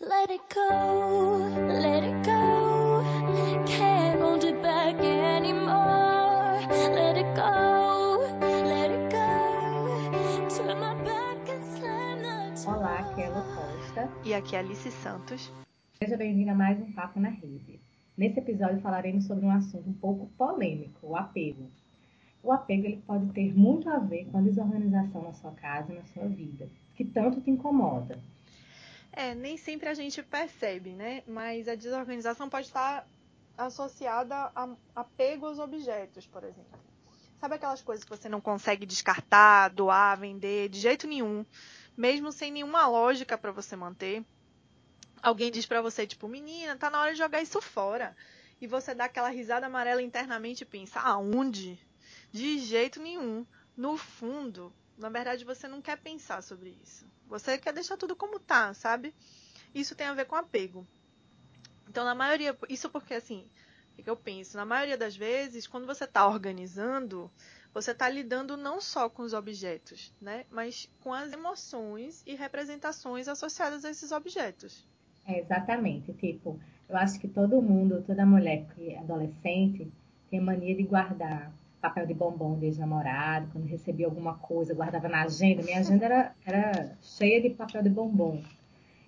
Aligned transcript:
Let 0.00 0.28
it 0.28 0.40
go, 0.52 1.38
let 1.68 2.02
it 2.02 2.24
go. 2.24 3.04
Can't 3.64 4.20
hold 4.20 4.42
it 4.42 4.60
back 4.60 4.96
anymore. 4.96 6.58
Let 6.68 7.16
it 7.16 7.32
go, 7.36 8.18
let 8.40 8.90
it 8.90 9.10
go. 9.12 10.48
Turn 10.50 10.80
my 10.80 10.94
back 11.04 11.48
and 11.48 11.64
slam 11.64 12.22
the 12.22 12.64
door. 12.64 12.74
Olá, 12.74 12.98
aqui 12.98 13.20
é 13.20 13.26
a 13.26 13.28
Ela 13.28 13.42
Costa. 13.54 14.10
E 14.24 14.34
aqui 14.34 14.56
é 14.56 14.58
Alice 14.58 14.90
Santos. 14.90 15.52
Seja 16.02 16.16
bem-vinda 16.16 16.50
a 16.50 16.56
mais 16.56 16.80
um 16.80 16.90
Papo 16.90 17.20
na 17.20 17.28
Rede. 17.28 17.78
Nesse 18.18 18.40
episódio 18.40 18.80
falaremos 18.80 19.26
sobre 19.26 19.46
um 19.46 19.50
assunto 19.52 19.88
um 19.88 19.94
pouco 19.94 20.26
polêmico, 20.36 21.06
o 21.06 21.16
apego. 21.16 21.70
O 22.42 22.50
apego 22.50 22.84
ele 22.84 23.00
pode 23.06 23.26
ter 23.32 23.56
muito 23.56 23.88
a 23.88 23.98
ver 23.98 24.24
com 24.24 24.38
a 24.38 24.42
desorganização 24.42 25.22
na 25.22 25.32
sua 25.34 25.52
casa 25.52 25.92
e 25.92 25.96
na 25.96 26.04
sua 26.06 26.26
vida, 26.26 26.68
que 26.96 27.04
tanto 27.04 27.40
te 27.40 27.48
incomoda. 27.48 28.18
É, 29.16 29.32
nem 29.32 29.56
sempre 29.56 29.88
a 29.88 29.94
gente 29.94 30.22
percebe, 30.24 30.90
né? 30.90 31.22
Mas 31.26 31.68
a 31.68 31.76
desorganização 31.76 32.48
pode 32.48 32.66
estar 32.66 33.06
associada 33.56 34.34
a 34.54 34.68
apego 34.94 35.46
aos 35.46 35.60
objetos, 35.60 36.26
por 36.26 36.42
exemplo. 36.42 36.80
Sabe 37.40 37.54
aquelas 37.54 37.80
coisas 37.80 38.04
que 38.04 38.10
você 38.10 38.28
não 38.28 38.40
consegue 38.40 38.84
descartar, 38.84 39.68
doar, 39.68 40.18
vender 40.18 40.68
de 40.68 40.80
jeito 40.80 41.06
nenhum, 41.06 41.46
mesmo 41.96 42.32
sem 42.32 42.50
nenhuma 42.50 42.88
lógica 42.88 43.38
para 43.38 43.52
você 43.52 43.76
manter? 43.76 44.24
Alguém 45.22 45.50
diz 45.50 45.64
para 45.64 45.80
você, 45.80 46.06
tipo, 46.06 46.26
menina, 46.26 46.76
tá 46.76 46.90
na 46.90 47.00
hora 47.00 47.12
de 47.12 47.18
jogar 47.18 47.40
isso 47.40 47.60
fora. 47.60 48.16
E 48.60 48.66
você 48.66 48.94
dá 48.94 49.04
aquela 49.04 49.28
risada 49.28 49.66
amarela 49.66 50.02
internamente 50.02 50.62
e 50.62 50.66
pensa, 50.66 50.98
aonde? 51.00 51.78
De 52.32 52.58
jeito 52.58 53.00
nenhum. 53.00 53.46
No 53.76 53.96
fundo, 53.96 54.72
na 54.98 55.08
verdade, 55.08 55.44
você 55.44 55.66
não 55.68 55.82
quer 55.82 55.98
pensar 55.98 56.42
sobre 56.42 56.76
isso. 56.82 57.06
Você 57.26 57.58
quer 57.58 57.72
deixar 57.72 57.96
tudo 57.96 58.14
como 58.14 58.38
tá, 58.38 58.72
sabe? 58.74 59.14
Isso 59.74 59.94
tem 59.94 60.06
a 60.06 60.14
ver 60.14 60.26
com 60.26 60.36
apego. 60.36 60.86
Então, 61.88 62.04
na 62.04 62.14
maioria, 62.14 62.56
isso 62.68 62.88
porque 62.90 63.14
assim, 63.14 63.46
o 63.98 64.02
que 64.02 64.10
eu 64.10 64.16
penso? 64.16 64.56
Na 64.56 64.64
maioria 64.64 64.96
das 64.96 65.16
vezes, 65.16 65.66
quando 65.66 65.86
você 65.86 66.04
está 66.04 66.26
organizando, 66.26 67.30
você 67.72 67.90
está 67.90 68.08
lidando 68.08 68.56
não 68.56 68.80
só 68.80 69.08
com 69.08 69.22
os 69.22 69.32
objetos, 69.32 70.14
né? 70.20 70.44
Mas 70.50 70.88
com 71.00 71.12
as 71.12 71.32
emoções 71.32 72.22
e 72.26 72.34
representações 72.34 73.28
associadas 73.28 73.84
a 73.84 73.90
esses 73.90 74.12
objetos. 74.12 74.86
É, 75.26 75.40
exatamente. 75.40 76.12
Tipo, 76.14 76.58
eu 76.88 76.96
acho 76.96 77.18
que 77.18 77.28
todo 77.28 77.60
mundo, 77.62 78.02
toda 78.06 78.24
mulher 78.26 78.66
que 78.74 78.90
é 78.90 78.98
adolescente, 78.98 79.90
tem 80.30 80.40
mania 80.40 80.76
de 80.76 80.82
guardar 80.82 81.52
papel 81.84 82.06
de 82.06 82.14
bombom 82.14 82.58
de 82.58 82.64
ex-namorado, 82.64 83.48
quando 83.52 83.66
recebia 83.66 84.06
alguma 84.06 84.34
coisa, 84.34 84.74
guardava 84.74 85.06
na 85.06 85.22
agenda. 85.22 85.62
Minha 85.62 85.80
agenda 85.80 86.04
era, 86.06 86.32
era 86.46 86.96
cheia 87.02 87.42
de 87.42 87.50
papel 87.50 87.82
de 87.82 87.90
bombom. 87.90 88.40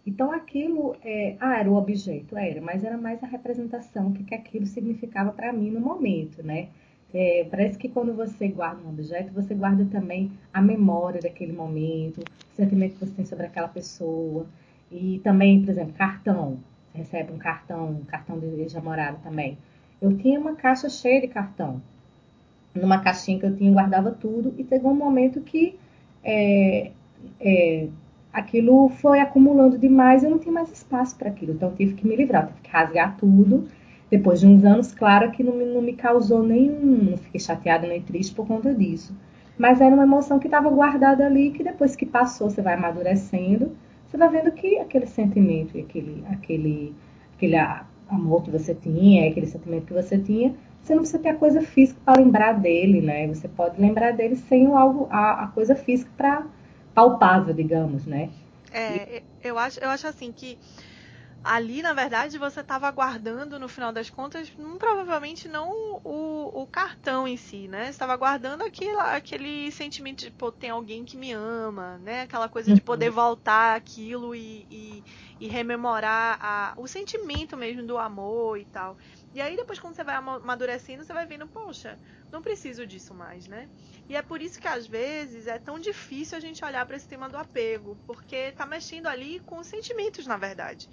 Então 0.06 0.30
aquilo, 0.30 0.94
é, 1.02 1.36
ah, 1.40 1.58
era 1.58 1.70
o 1.70 1.74
objeto, 1.74 2.36
era, 2.36 2.60
mas 2.60 2.84
era 2.84 2.98
mais 2.98 3.22
a 3.24 3.26
representação, 3.26 4.08
o 4.08 4.12
que, 4.12 4.24
que 4.24 4.34
aquilo 4.34 4.66
significava 4.66 5.32
para 5.32 5.52
mim 5.54 5.70
no 5.70 5.80
momento, 5.80 6.42
né? 6.42 6.68
É, 7.14 7.46
parece 7.50 7.78
que 7.78 7.88
quando 7.88 8.14
você 8.14 8.46
guarda 8.46 8.82
um 8.82 8.90
objeto, 8.90 9.32
você 9.32 9.54
guarda 9.54 9.86
também 9.86 10.30
a 10.52 10.60
memória 10.60 11.20
daquele 11.20 11.52
momento, 11.54 12.18
o 12.20 12.56
sentimento 12.56 12.94
que 12.94 13.06
você 13.06 13.12
tem 13.12 13.24
sobre 13.24 13.46
aquela 13.46 13.68
pessoa. 13.68 14.46
E 14.92 15.20
também, 15.24 15.62
por 15.62 15.70
exemplo, 15.70 15.94
cartão. 15.94 16.58
Você 16.92 16.98
recebe 16.98 17.32
um 17.32 17.38
cartão, 17.38 17.90
um 17.90 18.04
cartão 18.04 18.38
de 18.38 18.46
ex-namorado 18.60 19.18
também. 19.22 19.56
Eu 20.00 20.16
tinha 20.18 20.38
uma 20.38 20.54
caixa 20.54 20.88
cheia 20.90 21.20
de 21.20 21.28
cartão 21.28 21.80
numa 22.78 23.00
caixinha 23.00 23.38
que 23.38 23.46
eu 23.46 23.56
tinha, 23.56 23.72
guardava 23.72 24.10
tudo, 24.10 24.54
e 24.58 24.64
teve 24.64 24.86
um 24.86 24.94
momento 24.94 25.40
que 25.40 25.76
é, 26.22 26.90
é, 27.40 27.88
aquilo 28.32 28.88
foi 28.88 29.20
acumulando 29.20 29.78
demais, 29.78 30.22
eu 30.22 30.30
não 30.30 30.38
tinha 30.38 30.52
mais 30.52 30.70
espaço 30.70 31.16
para 31.16 31.30
aquilo, 31.30 31.52
então 31.52 31.72
tive 31.72 31.94
que 31.94 32.06
me 32.06 32.16
livrar, 32.16 32.46
tive 32.48 32.60
que 32.60 32.70
rasgar 32.70 33.16
tudo. 33.16 33.66
Depois 34.08 34.38
de 34.38 34.46
uns 34.46 34.64
anos, 34.64 34.92
claro 34.92 35.32
que 35.32 35.42
não 35.42 35.56
me, 35.56 35.64
não 35.64 35.82
me 35.82 35.92
causou 35.92 36.42
nenhum, 36.42 37.10
não 37.10 37.16
fiquei 37.16 37.40
chateada 37.40 37.88
nem 37.88 38.00
triste 38.00 38.34
por 38.34 38.46
conta 38.46 38.72
disso. 38.72 39.12
Mas 39.58 39.80
era 39.80 39.94
uma 39.94 40.04
emoção 40.04 40.38
que 40.38 40.46
estava 40.46 40.70
guardada 40.70 41.26
ali, 41.26 41.50
que 41.50 41.64
depois 41.64 41.96
que 41.96 42.06
passou, 42.06 42.48
você 42.48 42.62
vai 42.62 42.74
amadurecendo, 42.74 43.72
você 44.06 44.16
vai 44.16 44.28
vendo 44.28 44.52
que 44.52 44.78
aquele 44.78 45.06
sentimento, 45.06 45.76
aquele, 45.78 46.22
aquele, 46.30 46.94
aquele 47.34 47.56
amor 48.08 48.42
que 48.42 48.50
você 48.50 48.74
tinha, 48.74 49.28
aquele 49.28 49.46
sentimento 49.46 49.86
que 49.86 49.94
você 49.94 50.18
tinha, 50.18 50.54
você 50.86 50.94
não 50.94 51.02
precisa 51.02 51.22
ter 51.22 51.30
a 51.30 51.36
coisa 51.36 51.62
física 51.62 52.00
para 52.04 52.20
lembrar 52.20 52.52
dele, 52.52 53.00
né? 53.00 53.26
Você 53.26 53.48
pode 53.48 53.80
lembrar 53.80 54.12
dele 54.12 54.36
sem 54.36 54.66
algo, 54.66 55.08
a, 55.10 55.44
a 55.44 55.46
coisa 55.48 55.74
física 55.74 56.10
para 56.16 56.46
palpável, 56.94 57.52
digamos, 57.52 58.06
né? 58.06 58.30
É, 58.72 59.22
eu 59.42 59.58
acho, 59.58 59.80
eu 59.80 59.90
acho 59.90 60.06
assim 60.06 60.32
que 60.32 60.58
ali, 61.46 61.80
na 61.80 61.92
verdade, 61.92 62.38
você 62.38 62.60
estava 62.60 62.90
guardando, 62.90 63.58
no 63.58 63.68
final 63.68 63.92
das 63.92 64.10
contas, 64.10 64.50
provavelmente 64.78 65.46
não 65.46 65.70
o, 66.02 66.62
o, 66.62 66.66
cartão 66.66 67.26
em 67.26 67.36
si, 67.36 67.68
né? 67.68 67.84
Você 67.84 67.90
estava 67.90 68.16
guardando 68.16 68.62
aquele, 68.62 68.98
aquele 68.98 69.70
sentimento 69.70 70.24
de, 70.24 70.30
pô, 70.30 70.50
tem 70.50 70.70
alguém 70.70 71.04
que 71.04 71.16
me 71.16 71.32
ama, 71.32 71.98
né? 71.98 72.22
Aquela 72.22 72.48
coisa 72.48 72.74
de 72.74 72.80
poder 72.80 73.10
uhum. 73.10 73.14
voltar 73.14 73.76
aquilo 73.76 74.34
e, 74.34 74.66
e, 74.68 75.04
e 75.40 75.46
rememorar 75.46 76.38
a, 76.40 76.74
o 76.76 76.88
sentimento 76.88 77.56
mesmo 77.56 77.86
do 77.86 77.96
amor 77.96 78.58
e 78.58 78.64
tal. 78.64 78.96
E 79.36 79.40
aí 79.42 79.54
depois 79.54 79.78
quando 79.78 79.94
você 79.94 80.02
vai 80.02 80.14
amadurecendo, 80.14 81.04
você 81.04 81.12
vai 81.12 81.26
vendo, 81.26 81.46
poxa, 81.46 81.98
não 82.32 82.40
preciso 82.40 82.86
disso 82.86 83.12
mais, 83.12 83.46
né? 83.46 83.68
E 84.08 84.16
é 84.16 84.22
por 84.22 84.40
isso 84.40 84.58
que 84.58 84.66
às 84.66 84.86
vezes 84.86 85.46
é 85.46 85.58
tão 85.58 85.78
difícil 85.78 86.38
a 86.38 86.40
gente 86.40 86.64
olhar 86.64 86.86
para 86.86 86.96
esse 86.96 87.06
tema 87.06 87.28
do 87.28 87.36
apego, 87.36 87.98
porque 88.06 88.52
tá 88.52 88.64
mexendo 88.64 89.08
ali 89.08 89.40
com 89.40 89.58
os 89.58 89.66
sentimentos, 89.66 90.26
na 90.26 90.38
verdade. 90.38 90.88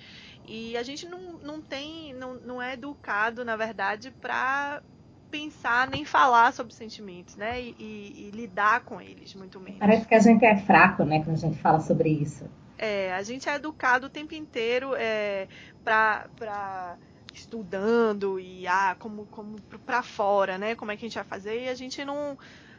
E 0.46 0.76
a 0.76 0.84
gente 0.84 1.08
não, 1.08 1.40
não 1.42 1.62
tem, 1.62 2.14
não, 2.16 2.34
não 2.34 2.62
é 2.62 2.74
educado, 2.74 3.46
na 3.46 3.56
verdade, 3.56 4.12
para 4.12 4.84
pensar 5.32 5.90
nem 5.90 6.04
falar 6.04 6.52
sobre 6.52 6.74
sentimentos, 6.74 7.38
né? 7.38 7.62
E, 7.62 7.74
e, 7.80 8.28
e, 8.28 8.32
lidar 8.32 8.82
com 8.82 9.00
eles, 9.00 9.34
muito 9.36 9.58
menos. 9.58 9.80
Parece 9.80 10.06
que 10.06 10.16
a 10.16 10.20
gente 10.20 10.44
é 10.44 10.58
fraco, 10.58 11.06
né, 11.06 11.24
quando 11.24 11.38
a 11.38 11.40
gente 11.40 11.58
fala 11.60 11.80
sobre 11.80 12.10
isso. 12.10 12.44
É, 12.78 13.14
a 13.14 13.24
gente 13.24 13.48
é 13.48 13.56
educado 13.56 14.08
o 14.08 14.10
tempo 14.10 14.34
inteiro 14.34 14.94
é, 14.98 15.48
para 15.82 16.98
estudando 17.34 18.40
e 18.40 18.68
ah, 18.68 18.96
como, 19.00 19.26
como 19.26 19.60
para 19.86 20.04
fora, 20.04 20.58
né? 20.58 20.76
Como 20.76 20.92
é 20.92 20.98
que 20.98 21.06
a 21.06 21.08
gente 21.10 21.16
vai 21.16 21.24
fazer? 21.24 21.64
E 21.64 21.70
a 21.70 21.76
gente 21.76 22.06
não, 22.06 22.38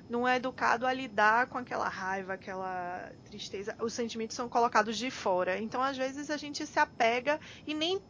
não 0.09 0.27
é 0.27 0.37
educado 0.37 0.87
a 0.87 0.93
lidar 0.93 1.49
com 1.49 1.59
aquela 1.59 1.89
raiva, 1.89 2.35
aquela 2.35 3.11
tristeza. 3.25 3.75
Os 3.81 3.93
sentimentos 3.93 4.37
são 4.37 4.49
colocados 4.49 4.97
de 4.97 5.11
fora. 5.11 5.59
Então, 5.59 5.83
às 5.83 5.97
vezes, 5.97 6.31
a 6.31 6.37
gente 6.37 6.65
se 6.67 6.79
apega 6.79 7.41
e 7.67 7.75
nem 7.75 8.01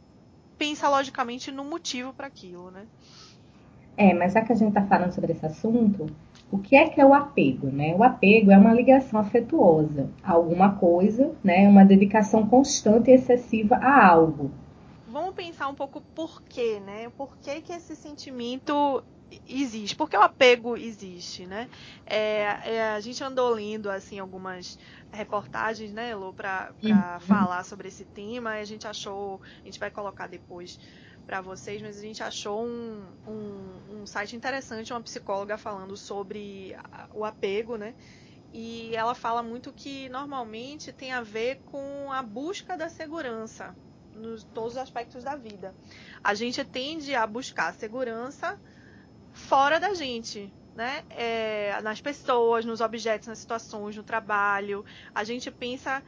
pensa 0.59 0.89
logicamente 0.89 1.51
no 1.51 1.65
motivo 1.65 2.13
para 2.13 2.27
aquilo, 2.27 2.71
né? 2.71 2.87
É, 3.97 4.13
mas 4.13 4.33
já 4.33 4.43
que 4.43 4.53
a 4.53 4.57
gente 4.57 4.69
está 4.69 4.83
falando 4.83 5.13
sobre 5.13 5.33
esse 5.33 5.47
assunto, 5.47 6.07
o 6.51 6.59
que 6.59 6.75
é 6.77 6.89
que 6.89 7.01
é 7.01 7.07
o 7.07 7.15
apego, 7.15 7.69
né? 7.69 7.95
O 7.97 8.03
apego 8.03 8.51
é 8.51 8.59
uma 8.59 8.75
ligação 8.75 9.21
afetuosa 9.21 10.11
a 10.23 10.33
alguma 10.33 10.75
coisa, 10.75 11.33
né? 11.43 11.69
Uma 11.69 11.85
dedicação 11.85 12.47
constante 12.47 13.11
e 13.11 13.15
excessiva 13.15 13.77
a 13.77 14.05
algo 14.07 14.51
vamos 15.15 15.33
pensar 15.33 15.69
um 15.69 15.77
pouco 15.77 16.01
por 16.01 16.43
quê, 16.43 16.81
né? 16.81 17.09
Por 17.11 17.39
que, 17.39 17.63
que 17.63 17.73
esse 17.73 17.95
sentimento 17.95 19.01
existe? 19.49 19.95
Por 19.95 20.11
que 20.11 20.17
o 20.17 20.21
apego 20.21 20.77
existe, 20.77 21.47
né? 21.47 21.71
É, 22.05 22.43
é, 22.65 22.83
a 22.91 22.99
gente 22.99 23.23
andou 23.23 23.49
lendo, 23.51 23.89
assim, 23.89 24.19
algumas 24.19 24.77
reportagens, 25.13 25.93
né, 25.93 26.11
Elô, 26.11 26.33
para 26.33 26.73
uhum. 26.83 27.21
falar 27.21 27.65
sobre 27.65 27.87
esse 27.87 28.05
tema. 28.05 28.59
E 28.59 28.61
a 28.61 28.65
gente 28.65 28.89
achou, 28.89 29.41
a 29.63 29.65
gente 29.65 29.79
vai 29.79 29.89
colocar 29.89 30.27
depois 30.27 30.81
para 31.25 31.41
vocês, 31.41 31.81
mas 31.81 31.97
a 31.97 32.03
gente 32.03 32.21
achou 32.21 32.67
um, 32.67 33.01
um, 33.25 34.01
um 34.01 34.07
site 34.07 34.35
interessante, 34.35 34.93
uma 34.93 35.01
psicóloga 35.01 35.57
falando 35.57 35.97
sobre 35.97 36.77
o 37.15 37.25
apego, 37.25 37.77
né? 37.77 37.95
E 38.53 38.95
ela 38.97 39.15
fala 39.15 39.45
muito 39.45 39.73
que 39.73 40.09
normalmente 40.09 40.93
tem 40.93 41.13
a 41.13 41.23
ver 41.23 41.61
com 41.67 42.11
a 42.11 42.21
busca 42.21 42.77
da 42.77 42.89
segurança, 42.89 43.75
nos 44.15 44.45
todos 44.45 44.73
os 44.73 44.79
aspectos 44.79 45.25
da 45.25 45.37
vida. 45.37 45.75
A 46.23 46.35
gente 46.35 46.65
tende 46.65 47.15
a 47.15 47.27
buscar 47.27 47.75
segurança 47.75 48.59
fora 49.33 49.79
da 49.79 49.95
gente, 49.95 50.53
né? 50.75 51.05
É, 51.11 51.81
nas 51.83 52.01
pessoas, 52.01 52.65
nos 52.65 52.81
objetos, 52.81 53.29
nas 53.29 53.39
situações, 53.39 53.97
no 53.97 54.03
trabalho. 54.03 54.85
A 55.15 55.25
gente 55.25 55.51
pensa 55.51 56.03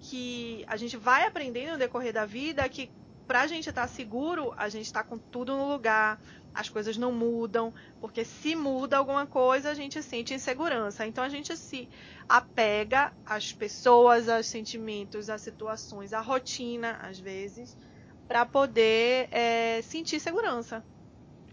que 0.00 0.64
a 0.66 0.76
gente 0.76 0.96
vai 0.96 1.26
aprendendo 1.26 1.72
no 1.72 1.78
decorrer 1.78 2.12
da 2.12 2.26
vida 2.26 2.68
que 2.68 2.90
para 3.26 3.42
a 3.42 3.46
gente 3.46 3.68
estar 3.68 3.82
tá 3.82 3.88
seguro, 3.88 4.52
a 4.56 4.68
gente 4.68 4.84
está 4.84 5.02
com 5.02 5.16
tudo 5.16 5.56
no 5.56 5.68
lugar, 5.68 6.20
as 6.54 6.68
coisas 6.68 6.96
não 6.96 7.12
mudam, 7.12 7.72
porque 8.00 8.24
se 8.24 8.54
muda 8.54 8.96
alguma 8.96 9.26
coisa, 9.26 9.70
a 9.70 9.74
gente 9.74 10.02
sente 10.02 10.34
insegurança. 10.34 11.06
Então 11.06 11.24
a 11.24 11.28
gente 11.28 11.56
se 11.56 11.88
apega 12.28 13.12
às 13.24 13.52
pessoas, 13.52 14.28
aos 14.28 14.46
sentimentos, 14.46 15.30
às 15.30 15.40
situações, 15.40 16.12
à 16.12 16.20
rotina, 16.20 16.98
às 17.02 17.18
vezes, 17.18 17.76
para 18.28 18.44
poder 18.44 19.28
é, 19.30 19.80
sentir 19.82 20.20
segurança. 20.20 20.82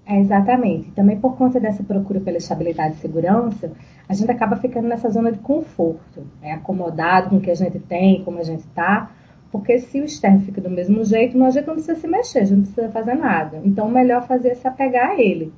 É, 0.06 0.20
exatamente. 0.20 0.92
Também 0.92 1.20
por 1.20 1.38
conta 1.38 1.60
dessa 1.60 1.84
procura 1.84 2.20
pela 2.20 2.38
estabilidade 2.38 2.96
e 2.96 3.00
segurança, 3.00 3.72
a 4.08 4.14
gente 4.14 4.32
acaba 4.32 4.56
ficando 4.56 4.88
nessa 4.88 5.10
zona 5.10 5.32
de 5.32 5.38
conforto, 5.38 6.26
né? 6.42 6.54
acomodado 6.54 7.30
com 7.30 7.38
o 7.38 7.42
que 7.42 7.52
a 7.52 7.56
gente 7.56 7.80
tem, 7.80 8.24
como 8.24 8.40
a 8.40 8.44
gente 8.44 8.62
está, 8.62 9.12
Porque 9.52 9.80
se 9.80 10.00
o 10.00 10.06
externo 10.06 10.42
fica 10.42 10.62
do 10.62 10.70
mesmo 10.70 11.04
jeito, 11.04 11.38
não 11.38 11.48
adianta 11.48 11.68
não 11.68 11.76
precisa 11.76 12.00
se 12.00 12.08
mexer, 12.08 12.40
a 12.40 12.44
gente 12.44 12.58
não 12.58 12.64
precisa 12.64 12.90
fazer 12.90 13.16
nada. 13.16 13.62
Então, 13.66 13.90
melhor 13.90 14.28
fazer 14.28 14.50
é 14.50 14.56
se 14.56 14.68
apegar 14.68 15.12
a 15.12 15.20
ele, 15.20 15.52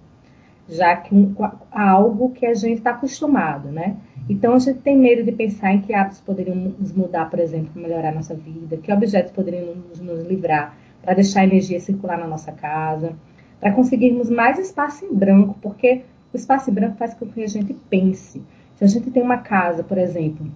já 0.70 0.96
que 0.96 1.14
um, 1.14 1.34
a 1.72 1.90
algo 1.90 2.32
que 2.32 2.46
a 2.46 2.54
gente 2.54 2.78
está 2.78 2.92
acostumado, 2.92 3.70
né? 3.70 3.98
Então, 4.30 4.54
a 4.54 4.60
gente 4.60 4.80
tem 4.80 4.98
medo 4.98 5.24
de 5.24 5.32
pensar 5.34 5.74
em 5.74 5.82
que 5.82 5.94
hábitos 5.94 6.22
poderiam 6.22 6.56
nos 6.56 6.94
mudar, 6.94 7.30
por 7.30 7.40
exemplo, 7.40 7.70
para 7.74 7.82
melhorar 7.82 8.10
a 8.10 8.16
nossa 8.16 8.34
vida, 8.34 8.78
que 8.78 8.94
objetos 8.94 9.34
poderiam 9.34 9.76
nos, 9.76 10.00
nos 10.00 10.26
livrar 10.26 10.78
para 11.02 11.14
deixar 11.14 11.42
a 11.42 11.46
energia 11.46 11.80
circular 11.80 12.18
na 12.18 12.28
nossa 12.28 12.52
casa, 12.52 13.14
para 13.60 13.74
conseguirmos 13.74 14.30
mais 14.30 14.58
espaço 14.58 15.04
em 15.04 15.14
branco, 15.14 15.58
porque 15.62 16.04
o 16.34 16.38
espaço 16.38 16.70
em 16.70 16.74
branco 16.74 16.96
faz 16.96 17.14
com 17.14 17.26
que 17.28 17.44
a 17.44 17.48
gente 17.48 17.74
pense. 17.90 18.42
Se 18.76 18.84
a 18.84 18.88
gente 18.88 19.12
tem 19.12 19.22
uma 19.22 19.38
casa, 19.38 19.84
por 19.84 19.98
exemplo, 19.98 20.48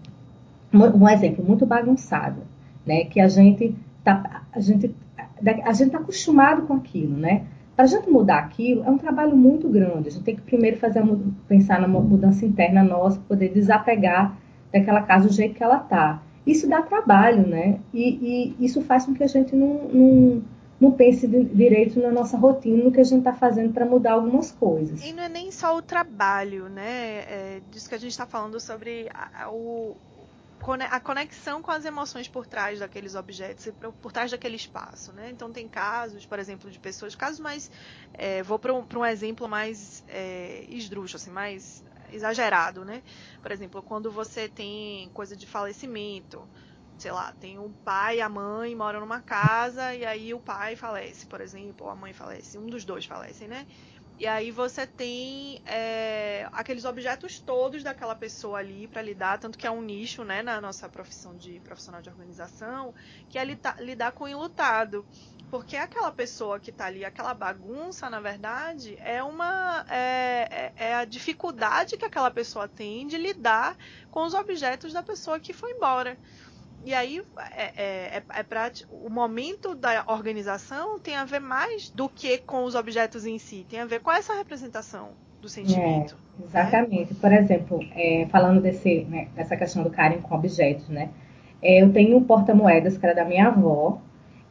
um 0.74 1.10
exemplo 1.10 1.44
muito 1.44 1.66
bagunçado, 1.66 2.42
né, 2.86 3.06
que 3.06 3.20
a 3.20 3.28
gente 3.28 3.76
tá, 4.04 4.44
a 4.52 4.60
gente 4.60 4.94
a 5.42 5.74
gente 5.74 5.88
está 5.88 5.98
acostumado 5.98 6.64
com 6.64 6.74
aquilo, 6.74 7.18
né? 7.18 7.46
Para 7.76 7.86
a 7.86 7.88
gente 7.88 8.10
mudar 8.10 8.40
aquilo 8.40 8.84
é 8.84 8.90
um 8.90 8.98
trabalho 8.98 9.36
muito 9.36 9.68
grande. 9.68 10.08
A 10.08 10.12
gente 10.12 10.24
tem 10.24 10.36
que 10.36 10.42
primeiro 10.42 10.78
fazer 10.78 11.04
pensar 11.48 11.80
na 11.82 11.88
mudança 11.88 12.46
interna 12.46 12.84
nossa, 12.84 13.20
poder 13.28 13.50
desapegar 13.50 14.38
daquela 14.72 15.02
casa 15.02 15.28
do 15.28 15.34
jeito 15.34 15.56
que 15.56 15.64
ela 15.64 15.78
está. 15.78 16.22
Isso 16.48 16.70
dá 16.70 16.82
trabalho, 16.82 17.46
né? 17.46 17.80
E, 17.94 18.56
e, 18.60 18.66
isso 18.66 18.82
faz 18.82 19.06
com 19.06 19.14
que 19.14 19.24
a 19.24 19.28
gente 19.28 19.56
não, 19.56 19.90
não, 19.92 20.44
não 20.80 20.92
pense 20.92 21.28
direito 21.28 22.00
na 22.00 22.12
nossa 22.12 22.38
rotina, 22.38 22.84
no 22.84 22.92
que 22.92 23.00
a 23.00 23.04
gente 23.04 23.20
está 23.20 23.34
fazendo 23.34 23.74
para 23.74 23.86
mudar 23.86 24.14
algumas 24.14 24.52
coisas. 24.52 25.04
E 25.04 25.12
não 25.12 25.24
é 25.24 25.30
nem 25.30 25.52
só 25.52 25.76
o 25.76 25.82
trabalho, 25.82 26.70
né? 26.70 27.24
É 27.28 27.62
disso 27.72 27.90
que 27.90 27.96
a 27.96 27.98
gente 27.98 28.12
está 28.12 28.26
falando 28.26 28.60
sobre 28.60 29.10
a, 29.14 29.50
o, 29.50 29.98
a 30.74 31.00
conexão 31.00 31.62
com 31.62 31.72
as 31.72 31.86
emoções 31.86 32.28
por 32.28 32.48
trás 32.48 32.80
daqueles 32.80 33.16
objetos 33.16 33.66
e 33.68 33.72
por 33.72 34.12
trás 34.12 34.32
daquele 34.32 34.56
espaço, 34.56 35.14
né? 35.14 35.30
Então 35.30 35.52
tem 35.52 35.68
casos, 35.68 36.26
por 36.26 36.40
exemplo, 36.40 36.72
de 36.72 36.80
pessoas, 36.80 37.16
casos 37.16 37.40
mais, 37.40 37.70
é, 38.14 38.42
vou 38.44 38.58
para 38.58 38.74
um, 38.74 38.86
um, 38.96 39.06
exemplo 39.06 39.48
mais 39.48 40.04
é, 40.08 40.66
esdrúxulo, 40.70 41.18
assim, 41.18 41.32
mais 41.32 41.84
exagerado, 42.12 42.84
né? 42.86 43.04
Por 43.42 43.52
exemplo, 43.52 43.82
quando 43.84 44.12
você 44.12 44.48
tem 44.48 45.10
coisa 45.12 45.36
de 45.36 45.46
falecimento, 45.46 46.50
sei 46.98 47.12
lá, 47.12 47.34
tem 47.34 47.60
um 47.60 47.74
pai 47.84 48.18
e 48.18 48.22
a 48.22 48.30
mãe 48.30 48.74
moram 48.76 49.02
numa 49.02 49.22
casa 49.22 49.94
e 49.94 50.06
aí 50.06 50.34
o 50.34 50.40
pai 50.40 50.76
falece, 50.76 51.26
por 51.28 51.42
exemplo, 51.42 51.86
ou 51.86 51.92
a 51.92 51.96
mãe 51.96 52.14
falece, 52.14 52.58
um 52.58 52.68
dos 52.68 52.86
dois 52.86 53.06
falecem, 53.06 53.48
né? 53.48 53.68
E 54.18 54.26
aí 54.26 54.50
você 54.50 54.88
tem 54.88 55.62
é, 55.66 56.48
aqueles 56.54 56.86
objetos 56.86 57.38
todos 57.40 57.84
daquela 57.84 58.16
pessoa 58.16 58.60
ali 58.60 58.88
para 58.88 59.02
lidar, 59.02 59.38
tanto 59.38 59.58
que 59.58 59.68
é 59.68 59.72
um 59.72 59.82
nicho, 59.82 60.24
né, 60.24 60.42
na 60.42 60.62
nossa 60.62 60.88
profissão 60.88 61.36
de 61.36 61.60
profissional 61.60 62.02
de 62.02 62.10
organização, 62.10 62.94
que 63.28 63.38
é 63.38 63.44
lidar, 63.44 64.14
com 64.14 64.24
o 64.24 64.28
enlutado. 64.28 65.06
Porque 65.50 65.76
aquela 65.76 66.12
pessoa 66.12 66.60
que 66.62 66.70
está 66.70 66.86
ali, 66.86 67.04
aquela 67.04 67.34
bagunça, 67.34 68.10
na 68.10 68.22
verdade, 68.22 68.98
é 69.00 69.22
uma 69.22 69.86
é, 69.90 70.74
é, 70.78 70.88
é 70.88 70.96
a 70.96 71.06
dificuldade 71.06 71.98
que 71.98 72.06
aquela 72.06 72.32
pessoa 72.32 72.68
tem 72.70 73.06
de 73.08 73.18
lidar 73.18 73.78
com 74.10 74.24
os 74.24 74.34
objetos 74.34 74.94
da 74.94 75.04
pessoa 75.04 75.40
que 75.40 75.54
foi 75.54 75.72
embora. 75.72 76.18
E 76.86 76.94
aí 76.94 77.20
é, 77.58 77.64
é, 77.64 78.18
é, 78.18 78.24
é 78.30 78.44
pra, 78.44 78.72
o 78.92 79.10
momento 79.10 79.74
da 79.74 80.04
organização 80.08 81.00
tem 81.00 81.16
a 81.16 81.26
ver 81.26 81.40
mais 81.40 81.90
do 81.90 82.08
que 82.08 82.38
com 82.38 82.64
os 82.64 82.76
objetos 82.76 83.26
em 83.26 83.40
si, 83.40 83.66
tem 83.68 83.80
a 83.80 83.86
ver 83.86 84.02
com 84.02 84.12
essa 84.12 84.36
representação 84.36 85.10
do 85.42 85.50
sentimento. 85.50 86.16
É, 86.40 86.46
exatamente. 86.46 87.12
Né? 87.12 87.20
Por 87.20 87.34
exemplo, 87.34 87.80
é, 87.96 88.28
falando 88.30 88.62
desse, 88.62 89.04
né, 89.06 89.30
dessa 89.36 89.58
questão 89.58 89.82
do 89.82 89.90
carinho 89.90 90.22
com 90.22 90.36
objetos, 90.36 90.88
né? 90.88 91.10
É, 91.60 91.82
eu 91.82 91.92
tenho 91.92 92.18
um 92.18 92.24
porta-moedas 92.24 93.00
que 93.00 93.06
era 93.06 93.16
da 93.16 93.26
minha 93.26 93.48
avó, 93.48 94.00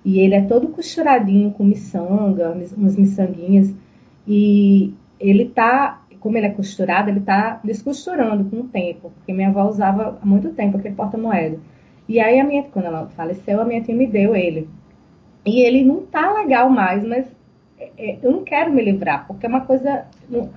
e 0.05 0.19
ele 0.19 0.35
é 0.35 0.43
todo 0.43 0.69
costuradinho 0.69 1.53
com 1.53 1.63
miçanga, 1.63 2.51
umas 2.77 2.97
miçanguinhas, 2.97 3.73
e 4.27 4.93
ele 5.21 5.47
tá, 5.51 6.03
como 6.19 6.37
ele 6.37 6.47
é 6.47 6.51
costurado, 6.51 7.11
ele 7.11 7.21
tá 7.21 7.61
descosturando 7.63 8.45
com 8.51 8.63
o 8.63 8.65
tempo, 8.65 9.13
porque 9.13 9.33
minha 9.33 9.51
avó 9.51 9.69
usava 9.69 10.19
há 10.21 10.27
muito 10.27 10.51
tempo 10.51 10.77
aquele 10.77 10.97
porta-moedas. 10.97 11.61
E 12.09 12.21
aí, 12.21 12.39
a 12.39 12.45
minha, 12.45 12.65
quando 12.65 12.87
ela 12.87 13.09
faleceu, 13.17 13.61
a 13.61 13.65
minha 13.65 13.83
tia 13.83 13.95
me 13.95 14.07
deu 14.07 14.37
ele. 14.37 14.69
E 15.45 15.61
ele 15.61 15.85
não 15.85 16.03
tá 16.07 16.33
legal 16.33 16.71
mais, 16.71 17.05
mas 17.05 17.27
é, 17.79 17.91
é, 17.99 18.19
eu 18.23 18.31
não 18.31 18.45
quero 18.45 18.73
me 18.73 18.83
livrar, 18.83 19.27
porque 19.27 19.47
é 19.47 19.49
uma 19.49 19.63
coisa, 19.63 20.07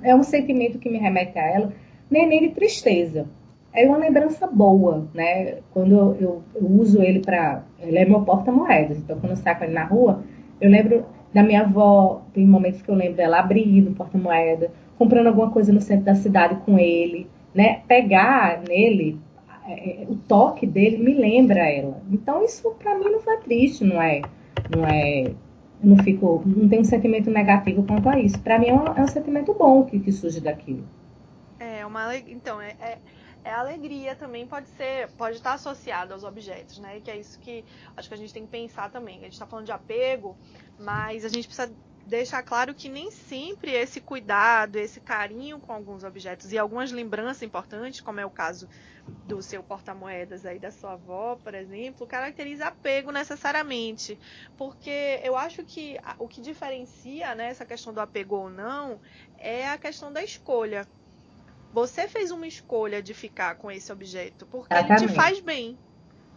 é 0.01 0.15
um 0.15 0.23
sentimento 0.23 0.79
que 0.79 0.89
me 0.89 0.97
remete 0.97 1.37
a 1.37 1.45
ela, 1.45 1.73
nem, 2.09 2.27
nem 2.27 2.41
de 2.41 2.49
tristeza. 2.49 3.27
É 3.73 3.85
uma 3.85 3.97
lembrança 3.97 4.47
boa, 4.47 5.07
né? 5.13 5.57
Quando 5.71 6.15
eu, 6.19 6.43
eu, 6.55 6.67
uso 6.67 7.01
ele 7.01 7.19
para. 7.19 7.63
Ele 7.79 7.97
é 7.97 8.05
meu 8.05 8.21
porta-moedas, 8.21 8.97
então 8.97 9.19
quando 9.19 9.31
eu 9.31 9.37
saco 9.37 9.63
ele 9.63 9.73
na 9.73 9.83
rua, 9.83 10.23
eu 10.59 10.69
lembro 10.69 11.05
da 11.33 11.43
minha 11.43 11.61
avó, 11.61 12.23
tem 12.33 12.47
momentos 12.47 12.81
que 12.81 12.89
eu 12.89 12.95
lembro 12.95 13.17
dela 13.17 13.39
abrindo 13.39 13.93
porta-moeda, 13.93 14.71
comprando 14.97 15.27
alguma 15.27 15.51
coisa 15.51 15.71
no 15.71 15.81
centro 15.81 16.05
da 16.05 16.15
cidade 16.15 16.55
com 16.65 16.79
ele, 16.79 17.27
né? 17.53 17.81
Pegar 17.87 18.61
nele 18.67 19.19
é, 19.67 20.05
o 20.07 20.15
toque 20.15 20.65
dele 20.65 20.97
me 20.97 21.13
lembra 21.13 21.59
ela. 21.59 22.01
Então 22.09 22.43
isso 22.43 22.71
para 22.79 22.97
mim 22.97 23.09
não 23.09 23.19
foi 23.19 23.37
triste, 23.37 23.83
não 23.83 24.01
é, 24.01 24.21
não 24.73 24.85
é, 24.85 25.33
não 25.83 25.97
fico, 26.03 26.41
não 26.45 26.67
tenho 26.69 26.81
um 26.81 26.85
sentimento 26.85 27.29
negativo 27.29 27.83
quanto 27.83 28.07
a 28.07 28.19
isso. 28.19 28.39
Para 28.39 28.57
mim 28.57 28.67
é 28.67 28.73
um, 28.73 28.87
é 28.87 29.01
um, 29.01 29.07
sentimento 29.07 29.53
bom 29.53 29.83
que, 29.83 29.99
que 29.99 30.11
surge 30.11 30.39
daquilo. 30.39 30.87
É 31.59 31.85
uma, 31.85 32.15
então 32.15 32.61
é, 32.61 32.75
é, 32.79 32.97
é 33.43 33.51
alegria 33.51 34.15
também 34.15 34.47
pode 34.47 34.69
ser, 34.69 35.09
pode 35.17 35.35
estar 35.35 35.53
associado 35.53 36.13
aos 36.13 36.23
objetos, 36.23 36.79
né? 36.79 37.01
Que 37.03 37.11
é 37.11 37.17
isso 37.17 37.37
que 37.39 37.65
acho 37.95 38.07
que 38.07 38.15
a 38.15 38.17
gente 38.17 38.33
tem 38.33 38.43
que 38.43 38.49
pensar 38.49 38.89
também. 38.89 39.19
A 39.19 39.23
gente 39.23 39.33
está 39.33 39.45
falando 39.45 39.65
de 39.65 39.71
apego, 39.71 40.37
mas 40.79 41.25
a 41.25 41.29
gente 41.29 41.47
precisa 41.47 41.71
deixar 42.07 42.41
claro 42.43 42.73
que 42.73 42.87
nem 42.89 43.11
sempre 43.11 43.71
esse 43.71 43.99
cuidado, 44.01 44.77
esse 44.77 45.01
carinho 45.01 45.59
com 45.59 45.73
alguns 45.73 46.03
objetos 46.03 46.51
e 46.51 46.57
algumas 46.57 46.91
lembranças 46.91 47.41
importantes, 47.43 48.01
como 48.01 48.19
é 48.19 48.25
o 48.25 48.31
caso 48.31 48.67
do 49.05 49.41
seu 49.41 49.61
porta-moedas 49.63 50.45
aí 50.45 50.57
da 50.59 50.71
sua 50.71 50.93
avó, 50.93 51.35
por 51.35 51.53
exemplo, 51.53 52.07
caracteriza 52.07 52.67
apego 52.67 53.11
necessariamente, 53.11 54.19
porque 54.57 55.19
eu 55.23 55.35
acho 55.35 55.65
que 55.65 55.97
o 56.17 56.27
que 56.27 56.41
diferencia 56.41 57.35
né, 57.35 57.49
essa 57.49 57.65
questão 57.65 57.93
do 57.93 57.99
apego 58.01 58.35
ou 58.37 58.49
não 58.49 59.01
é 59.37 59.67
a 59.69 59.77
questão 59.77 60.11
da 60.11 60.23
escolha. 60.23 60.87
Você 61.73 62.07
fez 62.07 62.31
uma 62.31 62.47
escolha 62.47 63.01
de 63.03 63.13
ficar 63.13 63.55
com 63.55 63.69
esse 63.69 63.91
objeto 63.91 64.47
porque 64.47 64.77
Exatamente. 64.77 65.03
ele 65.03 65.11
te 65.11 65.15
faz 65.15 65.39
bem. 65.41 65.77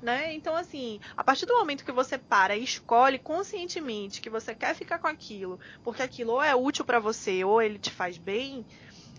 Né? 0.02 0.34
Então, 0.34 0.56
assim, 0.56 0.98
a 1.14 1.22
partir 1.22 1.44
do 1.44 1.54
momento 1.54 1.84
que 1.84 1.92
você 1.92 2.16
para 2.16 2.56
e 2.56 2.64
escolhe 2.64 3.18
conscientemente 3.18 4.22
que 4.22 4.30
você 4.30 4.54
quer 4.54 4.74
ficar 4.74 4.98
com 4.98 5.06
aquilo, 5.06 5.60
porque 5.84 6.02
aquilo 6.02 6.32
ou 6.32 6.42
é 6.42 6.54
útil 6.54 6.86
para 6.86 6.98
você 6.98 7.44
ou 7.44 7.60
ele 7.60 7.78
te 7.78 7.90
faz 7.90 8.16
bem, 8.16 8.64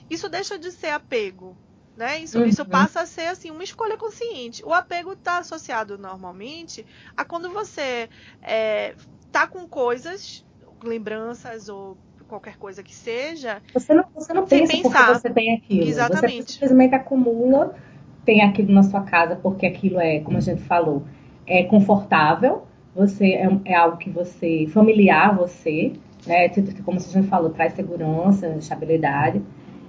isso 0.10 0.28
deixa 0.28 0.58
de 0.58 0.72
ser 0.72 0.90
apego, 0.90 1.56
né? 1.96 2.20
Isso, 2.20 2.40
uhum. 2.40 2.46
isso 2.46 2.66
passa 2.66 3.02
a 3.02 3.06
ser 3.06 3.28
assim 3.28 3.52
uma 3.52 3.64
escolha 3.64 3.96
consciente. 3.96 4.66
O 4.66 4.74
apego 4.74 5.14
está 5.14 5.38
associado 5.38 6.00
normalmente 6.00 6.86
a 7.16 7.24
quando 7.24 7.52
você 7.52 8.10
é, 8.42 8.96
tá 9.32 9.46
com 9.46 9.68
coisas, 9.68 10.44
lembranças 10.84 11.70
ou 11.70 11.96
qualquer 12.28 12.58
coisa 12.58 12.82
que 12.82 12.96
seja. 12.96 13.62
Você 13.74 13.94
não, 13.94 14.06
você 14.16 14.34
não 14.34 14.46
pensa 14.46 14.72
pensar. 14.72 15.06
porque 15.08 15.20
você 15.20 15.30
tem 15.30 15.56
aquilo. 15.56 15.88
Exatamente. 15.88 16.46
Você 16.46 16.54
simplesmente 16.54 16.96
acumula 16.96 17.76
tem 18.26 18.42
aquilo 18.42 18.72
na 18.74 18.84
sua 18.84 19.02
casa 19.02 19.36
porque 19.36 19.66
aquilo 19.66 20.00
é, 20.00 20.20
como 20.20 20.38
a 20.38 20.42
gente 20.42 20.62
falou, 20.62 21.04
é 21.48 21.64
confortável, 21.64 22.64
você 22.96 23.34
é, 23.34 23.50
é 23.66 23.76
algo 23.76 23.98
que 23.98 24.10
você 24.10 24.68
familiar 24.68 25.36
você, 25.36 25.94
né? 26.26 26.50
Como 26.84 26.98
a 26.98 27.02
gente 27.02 27.28
falou, 27.28 27.50
traz 27.50 27.74
segurança, 27.74 28.48
estabilidade 28.60 29.42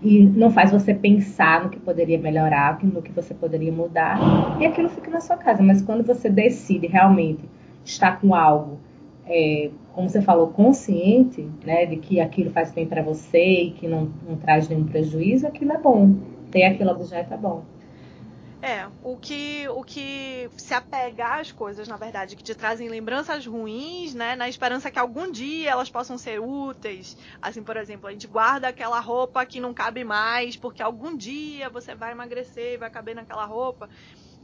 e 0.03 0.23
não 0.23 0.51
faz 0.51 0.73
você 0.73 0.93
pensar 0.93 1.63
no 1.63 1.71
que 1.71 1.79
poderia 1.79 2.19
melhorar, 2.19 2.83
no 2.83 3.01
que 3.01 3.13
você 3.13 3.33
poderia 3.33 3.71
mudar, 3.71 4.19
e 4.61 4.67
aquilo 4.67 4.89
fica 4.89 5.11
na 5.11 5.21
sua 5.21 5.37
casa. 5.37 5.63
Mas 5.63 5.81
quando 5.81 6.05
você 6.05 6.29
decide 6.29 6.89
realmente 6.89 7.45
estar 7.85 8.21
com 8.21 8.35
algo, 8.35 8.79
é, 9.25 9.71
como 9.93 10.09
você 10.09 10.21
falou, 10.21 10.49
consciente, 10.49 11.49
né, 11.65 11.87
de 11.87 11.97
que 11.97 12.21
aquilo 12.21 12.51
faz 12.51 12.73
bem 12.73 12.85
para 12.85 13.01
você 13.03 13.45
e 13.45 13.71
que 13.71 13.87
não, 13.87 14.09
não 14.29 14.37
traz 14.37 14.69
nenhum 14.69 14.85
prejuízo, 14.85 15.47
aquilo 15.47 15.73
é 15.73 15.79
bom. 15.79 16.17
Ter 16.51 16.65
aquele 16.65 16.91
objeto 16.91 17.33
é 17.33 17.37
bom. 17.37 17.63
É, 18.65 18.89
o 19.03 19.19
que, 19.19 19.69
o 19.71 19.83
que 19.83 20.49
se 20.57 20.73
apegar 20.73 21.41
às 21.41 21.51
coisas, 21.51 21.89
na 21.89 21.97
verdade, 21.97 22.37
que 22.37 22.45
te 22.45 22.55
trazem 22.55 22.89
lembranças 22.89 23.45
ruins, 23.45 24.15
né? 24.15 24.37
Na 24.37 24.49
esperança 24.49 24.89
que 24.91 25.01
algum 25.01 25.33
dia 25.33 25.71
elas 25.71 25.91
possam 25.91 26.17
ser 26.17 26.41
úteis. 26.41 27.17
Assim, 27.41 27.65
por 27.65 27.77
exemplo, 27.77 28.09
a 28.09 28.13
gente 28.13 28.29
guarda 28.29 28.69
aquela 28.69 29.01
roupa 29.01 29.45
que 29.45 29.59
não 29.59 29.75
cabe 29.75 30.05
mais, 30.05 30.57
porque 30.57 30.81
algum 30.81 31.17
dia 31.17 31.69
você 31.71 31.95
vai 31.97 32.13
emagrecer 32.13 32.75
e 32.75 32.79
vai 32.79 32.89
caber 32.91 33.17
naquela 33.17 33.45
roupa. 33.47 33.91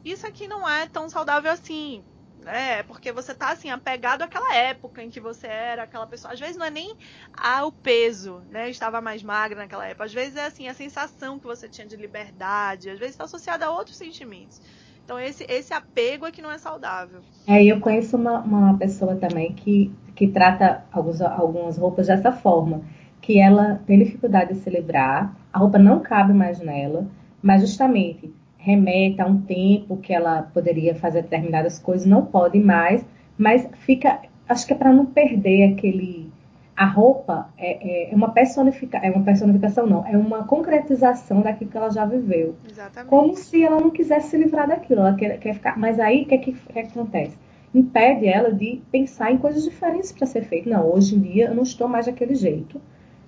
Isso 0.04 0.26
aqui 0.26 0.48
não 0.48 0.68
é 0.68 0.88
tão 0.88 1.08
saudável 1.10 1.50
assim. 1.52 2.04
É, 2.48 2.82
porque 2.82 3.12
você 3.12 3.34
tá 3.34 3.50
assim, 3.50 3.70
apegado 3.70 4.22
àquela 4.22 4.54
época 4.54 5.02
em 5.02 5.10
que 5.10 5.20
você 5.20 5.46
era 5.46 5.82
aquela 5.82 6.06
pessoa. 6.06 6.32
Às 6.32 6.40
vezes 6.40 6.56
não 6.56 6.64
é 6.64 6.70
nem 6.70 6.94
ao 7.36 7.70
peso, 7.70 8.42
né? 8.50 8.70
Estava 8.70 9.00
mais 9.00 9.22
magra 9.22 9.58
naquela 9.58 9.86
época. 9.86 10.04
Às 10.04 10.14
vezes 10.14 10.36
é 10.36 10.46
assim, 10.46 10.66
a 10.68 10.74
sensação 10.74 11.38
que 11.38 11.46
você 11.46 11.68
tinha 11.68 11.86
de 11.86 11.96
liberdade, 11.96 12.90
às 12.90 12.98
vezes 12.98 13.14
está 13.14 13.24
associada 13.24 13.66
a 13.66 13.70
outros 13.70 13.96
sentimentos. 13.96 14.60
Então 15.04 15.18
esse, 15.18 15.44
esse 15.48 15.72
apego 15.72 16.26
é 16.26 16.30
que 16.30 16.42
não 16.42 16.50
é 16.50 16.58
saudável. 16.58 17.22
É, 17.46 17.64
eu 17.64 17.80
conheço 17.80 18.16
uma, 18.16 18.40
uma 18.40 18.76
pessoa 18.78 19.16
também 19.16 19.52
que, 19.54 19.90
que 20.14 20.28
trata 20.28 20.84
alguns, 20.92 21.20
algumas 21.22 21.78
roupas 21.78 22.06
dessa 22.06 22.30
forma, 22.32 22.82
que 23.20 23.38
ela 23.38 23.80
tem 23.86 23.98
dificuldade 23.98 24.54
de 24.54 24.60
se 24.60 24.70
livrar, 24.70 25.34
a 25.52 25.58
roupa 25.58 25.78
não 25.78 26.00
cabe 26.00 26.32
mais 26.32 26.60
nela, 26.60 27.06
mas 27.42 27.62
justamente 27.62 28.32
remete 28.68 29.22
a 29.22 29.26
um 29.26 29.40
tempo 29.40 29.96
que 29.96 30.12
ela 30.12 30.42
poderia 30.42 30.94
fazer 30.94 31.22
determinadas 31.22 31.78
coisas, 31.78 32.06
não 32.06 32.26
pode 32.26 32.58
mais, 32.60 33.02
mas 33.38 33.66
fica, 33.86 34.20
acho 34.46 34.66
que 34.66 34.74
é 34.74 34.76
para 34.76 34.92
não 34.92 35.06
perder 35.06 35.72
aquele 35.72 36.30
a 36.76 36.84
roupa 36.84 37.48
é, 37.58 38.12
é, 38.12 38.14
uma 38.14 38.30
personificação, 38.30 39.08
é 39.08 39.10
uma 39.10 39.24
personificação 39.24 39.84
não, 39.84 40.06
é 40.06 40.16
uma 40.16 40.44
concretização 40.44 41.40
daquilo 41.40 41.70
que 41.70 41.76
ela 41.76 41.90
já 41.90 42.04
viveu. 42.04 42.54
Exatamente. 42.70 43.10
Como 43.10 43.34
se 43.34 43.64
ela 43.64 43.80
não 43.80 43.90
quisesse 43.90 44.28
se 44.28 44.36
livrar 44.36 44.68
daquilo, 44.68 45.00
ela 45.00 45.14
quer, 45.14 45.40
quer 45.40 45.54
ficar. 45.54 45.76
Mas 45.76 45.98
aí 45.98 46.22
o 46.22 46.26
que, 46.26 46.38
que, 46.38 46.52
que, 46.52 46.78
acontece? 46.78 47.36
Impede 47.74 48.28
ela 48.28 48.52
de 48.52 48.80
pensar 48.92 49.32
em 49.32 49.38
coisas 49.38 49.64
diferentes 49.64 50.12
para 50.12 50.24
ser 50.24 50.42
feito. 50.42 50.68
Não, 50.68 50.88
hoje 50.88 51.16
em 51.16 51.20
dia 51.20 51.46
eu 51.46 51.54
não 51.54 51.64
estou 51.64 51.88
mais 51.88 52.06
daquele 52.06 52.36
jeito. 52.36 52.80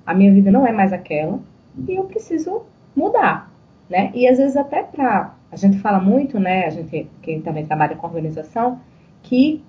A 0.07 0.15
minha 0.15 0.33
vida 0.33 0.53
não 0.53 0.65
é 0.65 0.71
mais 0.71 0.93
aquela 0.93 1.41
e 1.89 1.97
eu 1.97 2.05
preciso 2.05 2.63
mudar, 2.95 3.50
né? 3.91 4.11
E 4.15 4.27
às 4.27 4.39
vezes 4.39 4.57
até 4.57 4.83
para 4.83 5.35
a 5.51 5.57
gente 5.57 5.79
fala 5.81 6.01
muito, 6.01 6.39
né? 6.39 6.67
A 6.67 6.71
gente 6.71 7.11
quem 7.21 7.43
também 7.43 7.67
trabalha 7.67 7.97
com 7.97 8.07
organização 8.07 8.81
que 9.23 9.63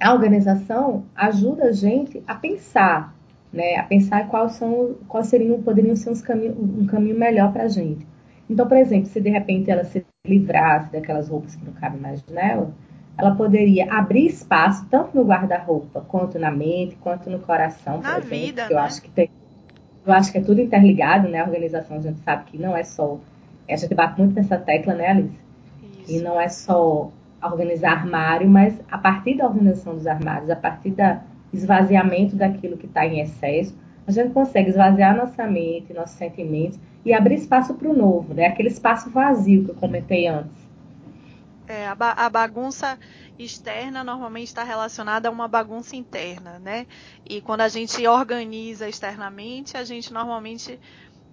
a 0.00 0.14
organização 0.14 1.04
ajuda 1.14 1.64
a 1.64 1.72
gente 1.72 2.22
a 2.26 2.34
pensar, 2.36 3.14
né? 3.52 3.76
A 3.76 3.82
pensar 3.82 4.28
quais 4.28 4.52
são, 4.52 4.94
quais 5.08 5.26
seriam, 5.26 5.60
poderiam 5.60 5.96
ser 5.96 6.10
uns 6.10 6.22
caminho, 6.22 6.56
um 6.78 6.86
caminho 6.86 7.18
melhor 7.18 7.52
para 7.52 7.64
a 7.64 7.68
gente. 7.68 8.06
Então, 8.48 8.66
por 8.66 8.76
exemplo, 8.76 9.06
se 9.08 9.20
de 9.20 9.28
repente 9.28 9.70
ela 9.70 9.84
se 9.84 10.06
livrasse 10.26 10.92
daquelas 10.92 11.28
roupas 11.28 11.56
que 11.56 11.64
não 11.64 11.72
cabem 11.72 12.00
mais 12.00 12.24
nela, 12.26 12.72
ela 13.18 13.34
poderia 13.34 13.92
abrir 13.92 14.26
espaço 14.26 14.86
tanto 14.88 15.16
no 15.16 15.24
guarda-roupa 15.24 16.00
quanto 16.02 16.38
na 16.38 16.50
mente, 16.50 16.96
quanto 16.96 17.28
no 17.28 17.40
coração. 17.40 18.00
Na 18.00 18.18
exemplo, 18.18 18.28
vida, 18.28 18.66
eu 18.70 18.76
né? 18.76 18.82
acho 18.82 19.02
que 19.02 19.10
tem, 19.10 19.28
eu 20.06 20.12
acho 20.12 20.30
que 20.30 20.38
é 20.38 20.40
tudo 20.40 20.60
interligado, 20.60 21.28
né? 21.28 21.40
A 21.40 21.44
organização 21.44 21.96
a 21.96 22.00
gente 22.00 22.20
sabe 22.20 22.44
que 22.44 22.56
não 22.56 22.76
é 22.76 22.84
só, 22.84 23.18
a 23.74 23.76
gente 23.76 23.94
bate 23.94 24.18
muito 24.18 24.34
nessa 24.34 24.56
tecla, 24.56 24.94
né, 24.94 25.08
Alice? 25.08 25.38
Isso. 26.02 26.12
E 26.12 26.20
não 26.20 26.40
é 26.40 26.48
só 26.48 27.10
organizar 27.42 27.92
armário, 27.92 28.48
mas 28.48 28.80
a 28.90 28.98
partir 28.98 29.36
da 29.36 29.46
organização 29.46 29.94
dos 29.94 30.06
armários, 30.06 30.50
a 30.50 30.56
partir 30.56 30.90
do 30.90 31.20
esvaziamento 31.52 32.36
daquilo 32.36 32.76
que 32.76 32.86
está 32.86 33.06
em 33.06 33.20
excesso, 33.20 33.74
a 34.06 34.10
gente 34.10 34.32
consegue 34.32 34.70
esvaziar 34.70 35.16
nossa 35.16 35.46
mente, 35.46 35.92
nossos 35.92 36.16
sentimentos 36.16 36.78
e 37.04 37.12
abrir 37.12 37.34
espaço 37.34 37.74
para 37.74 37.88
o 37.88 37.94
novo, 37.94 38.34
né? 38.34 38.46
Aquele 38.46 38.68
espaço 38.68 39.10
vazio 39.10 39.64
que 39.64 39.70
eu 39.70 39.74
comentei 39.74 40.26
antes. 40.26 40.68
É, 41.66 41.86
a, 41.86 41.94
ba 41.94 42.12
a 42.12 42.30
bagunça 42.30 42.98
externa 43.38 44.02
normalmente 44.02 44.48
está 44.48 44.64
relacionada 44.64 45.28
a 45.28 45.30
uma 45.30 45.46
bagunça 45.46 45.94
interna, 45.94 46.58
né? 46.58 46.86
E 47.28 47.42
quando 47.42 47.60
a 47.60 47.68
gente 47.68 48.06
organiza 48.06 48.88
externamente, 48.88 49.76
a 49.76 49.84
gente 49.84 50.10
normalmente 50.10 50.80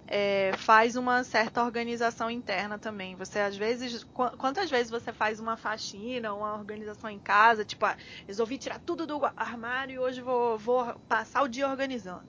é, 0.06 0.52
faz 0.56 0.96
uma 0.96 1.24
certa 1.24 1.62
organização 1.62 2.30
interna 2.30 2.78
também. 2.78 3.16
Você 3.16 3.38
às 3.40 3.56
vezes, 3.56 4.04
quantas 4.38 4.70
vezes 4.70 4.90
você 4.90 5.12
faz 5.12 5.40
uma 5.40 5.56
faxina, 5.56 6.32
uma 6.34 6.54
organização 6.54 7.10
em 7.10 7.18
casa, 7.18 7.64
tipo, 7.64 7.84
ah, 7.84 7.96
resolvi 8.26 8.58
tirar 8.58 8.78
tudo 8.80 9.06
do 9.06 9.20
armário 9.36 9.94
e 9.94 9.98
hoje 9.98 10.20
vou, 10.20 10.56
vou 10.58 10.94
passar 11.08 11.42
o 11.42 11.48
dia 11.48 11.68
organizando. 11.68 12.24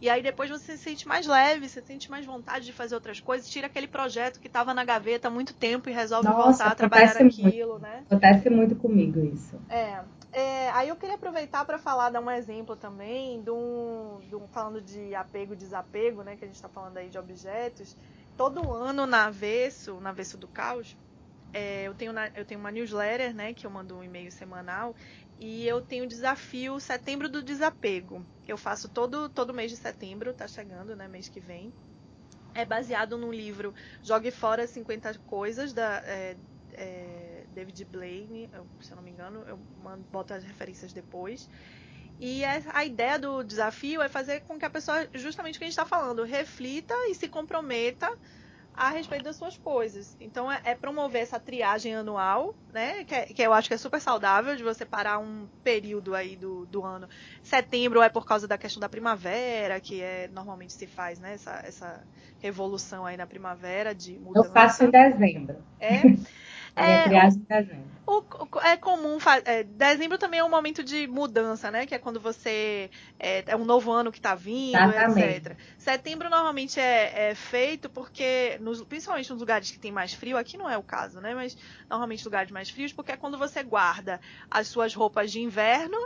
E 0.00 0.10
aí 0.10 0.20
depois 0.20 0.50
você 0.50 0.76
se 0.76 0.82
sente 0.82 1.06
mais 1.06 1.28
leve, 1.28 1.68
você 1.68 1.80
sente 1.80 2.10
mais 2.10 2.26
vontade 2.26 2.64
de 2.64 2.72
fazer 2.72 2.96
outras 2.96 3.20
coisas, 3.20 3.48
tira 3.48 3.68
aquele 3.68 3.86
projeto 3.86 4.40
que 4.40 4.48
estava 4.48 4.74
na 4.74 4.84
gaveta 4.84 5.28
há 5.28 5.30
muito 5.30 5.54
tempo 5.54 5.88
e 5.88 5.92
resolve 5.92 6.28
Nossa, 6.28 6.42
voltar 6.42 6.72
a 6.72 6.74
trabalhar 6.74 7.14
muito. 7.20 7.78
né? 7.78 8.02
Acontece 8.10 8.50
muito 8.50 8.74
comigo 8.74 9.20
isso. 9.24 9.56
É. 9.68 10.02
é 10.32 10.70
aí 10.70 10.88
eu 10.88 10.96
queria 10.96 11.16
aproveitar 11.16 11.64
para 11.64 11.78
falar, 11.78 12.10
dar 12.10 12.20
um 12.20 12.30
exemplo 12.30 12.74
também, 12.74 13.42
de 13.42 13.50
um, 13.50 14.20
de 14.28 14.34
um, 14.34 14.46
falando 14.48 14.80
de 14.80 15.14
apego 15.14 15.52
e 15.52 15.56
desapego, 15.56 16.22
né? 16.22 16.36
Que 16.36 16.44
a 16.44 16.46
gente 16.46 16.56
está 16.56 16.68
falando 16.68 16.96
aí 16.96 17.08
de 17.08 17.18
objetos. 17.18 17.96
Todo 18.36 18.72
ano 18.72 19.06
na 19.06 19.26
Avesso, 19.26 20.00
na 20.00 20.10
Avesso 20.10 20.38
do 20.38 20.48
Caos, 20.48 20.96
é, 21.52 21.82
eu, 21.82 21.94
tenho 21.94 22.12
na, 22.12 22.28
eu 22.28 22.44
tenho 22.44 22.58
uma 22.58 22.70
newsletter, 22.70 23.34
né? 23.34 23.52
Que 23.52 23.66
eu 23.66 23.70
mando 23.70 23.96
um 23.96 24.02
e-mail 24.02 24.32
semanal 24.32 24.94
e 25.38 25.66
eu 25.66 25.80
tenho 25.80 26.04
o 26.04 26.08
desafio 26.08 26.80
Setembro 26.80 27.28
do 27.28 27.42
Desapego. 27.42 28.24
Eu 28.46 28.56
faço 28.56 28.88
todo, 28.88 29.28
todo 29.28 29.52
mês 29.52 29.70
de 29.70 29.76
setembro, 29.76 30.32
tá 30.32 30.48
chegando, 30.48 30.96
né? 30.96 31.08
Mês 31.08 31.28
que 31.28 31.40
vem. 31.40 31.72
É 32.54 32.64
baseado 32.64 33.16
no 33.18 33.32
livro 33.32 33.74
Jogue 34.02 34.30
Fora 34.30 34.66
50 34.66 35.18
Coisas, 35.26 35.72
da 35.72 36.02
é, 36.04 36.36
é, 36.74 37.21
David 37.52 37.84
Blaine, 37.84 38.50
se 38.80 38.92
eu 38.92 38.96
não 38.96 39.02
me 39.02 39.10
engano, 39.10 39.44
eu 39.46 39.58
mando, 39.82 40.04
boto 40.10 40.34
as 40.34 40.44
referências 40.44 40.92
depois. 40.92 41.48
E 42.20 42.44
a 42.44 42.84
ideia 42.84 43.18
do 43.18 43.42
desafio 43.42 44.00
é 44.00 44.08
fazer 44.08 44.40
com 44.40 44.58
que 44.58 44.64
a 44.64 44.70
pessoa, 44.70 45.08
justamente 45.14 45.56
o 45.56 45.58
que 45.58 45.64
a 45.64 45.66
gente 45.66 45.72
está 45.72 45.86
falando, 45.86 46.22
reflita 46.22 46.94
e 47.08 47.14
se 47.14 47.28
comprometa 47.28 48.08
a 48.74 48.90
respeito 48.90 49.24
das 49.24 49.36
suas 49.36 49.58
coisas. 49.58 50.16
Então 50.20 50.50
é, 50.50 50.60
é 50.64 50.74
promover 50.74 51.22
essa 51.22 51.38
triagem 51.38 51.94
anual, 51.94 52.54
né? 52.72 53.04
Que, 53.04 53.14
é, 53.14 53.26
que, 53.26 53.42
eu 53.42 53.52
acho 53.52 53.68
que 53.68 53.74
é 53.74 53.78
super 53.78 54.00
saudável 54.00 54.56
de 54.56 54.62
você 54.62 54.84
parar 54.84 55.18
um 55.18 55.46
período 55.62 56.14
aí 56.14 56.36
do, 56.36 56.64
do 56.66 56.84
ano. 56.84 57.08
Setembro 57.42 58.00
é 58.00 58.08
por 58.08 58.24
causa 58.24 58.48
da 58.48 58.56
questão 58.56 58.80
da 58.80 58.88
primavera, 58.88 59.80
que 59.80 60.00
é 60.00 60.28
normalmente 60.28 60.72
se 60.72 60.86
faz, 60.86 61.18
né? 61.18 61.34
Essa, 61.34 61.62
essa 61.64 62.06
revolução 62.38 63.04
aí 63.04 63.16
na 63.16 63.26
primavera 63.26 63.94
de 63.94 64.18
mudança. 64.18 64.48
Eu 64.48 64.52
faço 64.52 64.84
em 64.84 64.90
dezembro. 64.90 65.62
É. 65.78 66.02
É, 66.74 67.04
triagem 67.04 67.40
em 67.40 67.44
dezembro. 67.44 67.92
O, 68.06 68.24
é 68.64 68.76
comum. 68.76 69.16
É, 69.44 69.62
dezembro 69.62 70.18
também 70.18 70.40
é 70.40 70.44
um 70.44 70.50
momento 70.50 70.82
de 70.82 71.06
mudança, 71.06 71.70
né? 71.70 71.86
Que 71.86 71.94
é 71.94 71.98
quando 71.98 72.18
você. 72.18 72.90
É, 73.18 73.44
é 73.46 73.56
um 73.56 73.64
novo 73.64 73.92
ano 73.92 74.10
que 74.10 74.18
está 74.18 74.34
vindo, 74.34 74.76
Exatamente. 74.76 75.36
etc. 75.36 75.56
Setembro 75.78 76.28
normalmente 76.28 76.80
é, 76.80 77.30
é 77.30 77.34
feito 77.34 77.88
porque, 77.88 78.58
nos, 78.60 78.82
principalmente 78.82 79.30
nos 79.30 79.40
lugares 79.40 79.70
que 79.70 79.78
tem 79.78 79.92
mais 79.92 80.12
frio, 80.12 80.36
aqui 80.36 80.58
não 80.58 80.68
é 80.68 80.76
o 80.76 80.82
caso, 80.82 81.20
né? 81.20 81.34
Mas 81.34 81.56
normalmente 81.88 82.24
lugares 82.24 82.50
mais 82.50 82.68
frios, 82.70 82.92
porque 82.92 83.12
é 83.12 83.16
quando 83.16 83.38
você 83.38 83.62
guarda 83.62 84.20
as 84.50 84.66
suas 84.66 84.94
roupas 84.94 85.30
de 85.30 85.40
inverno 85.40 85.98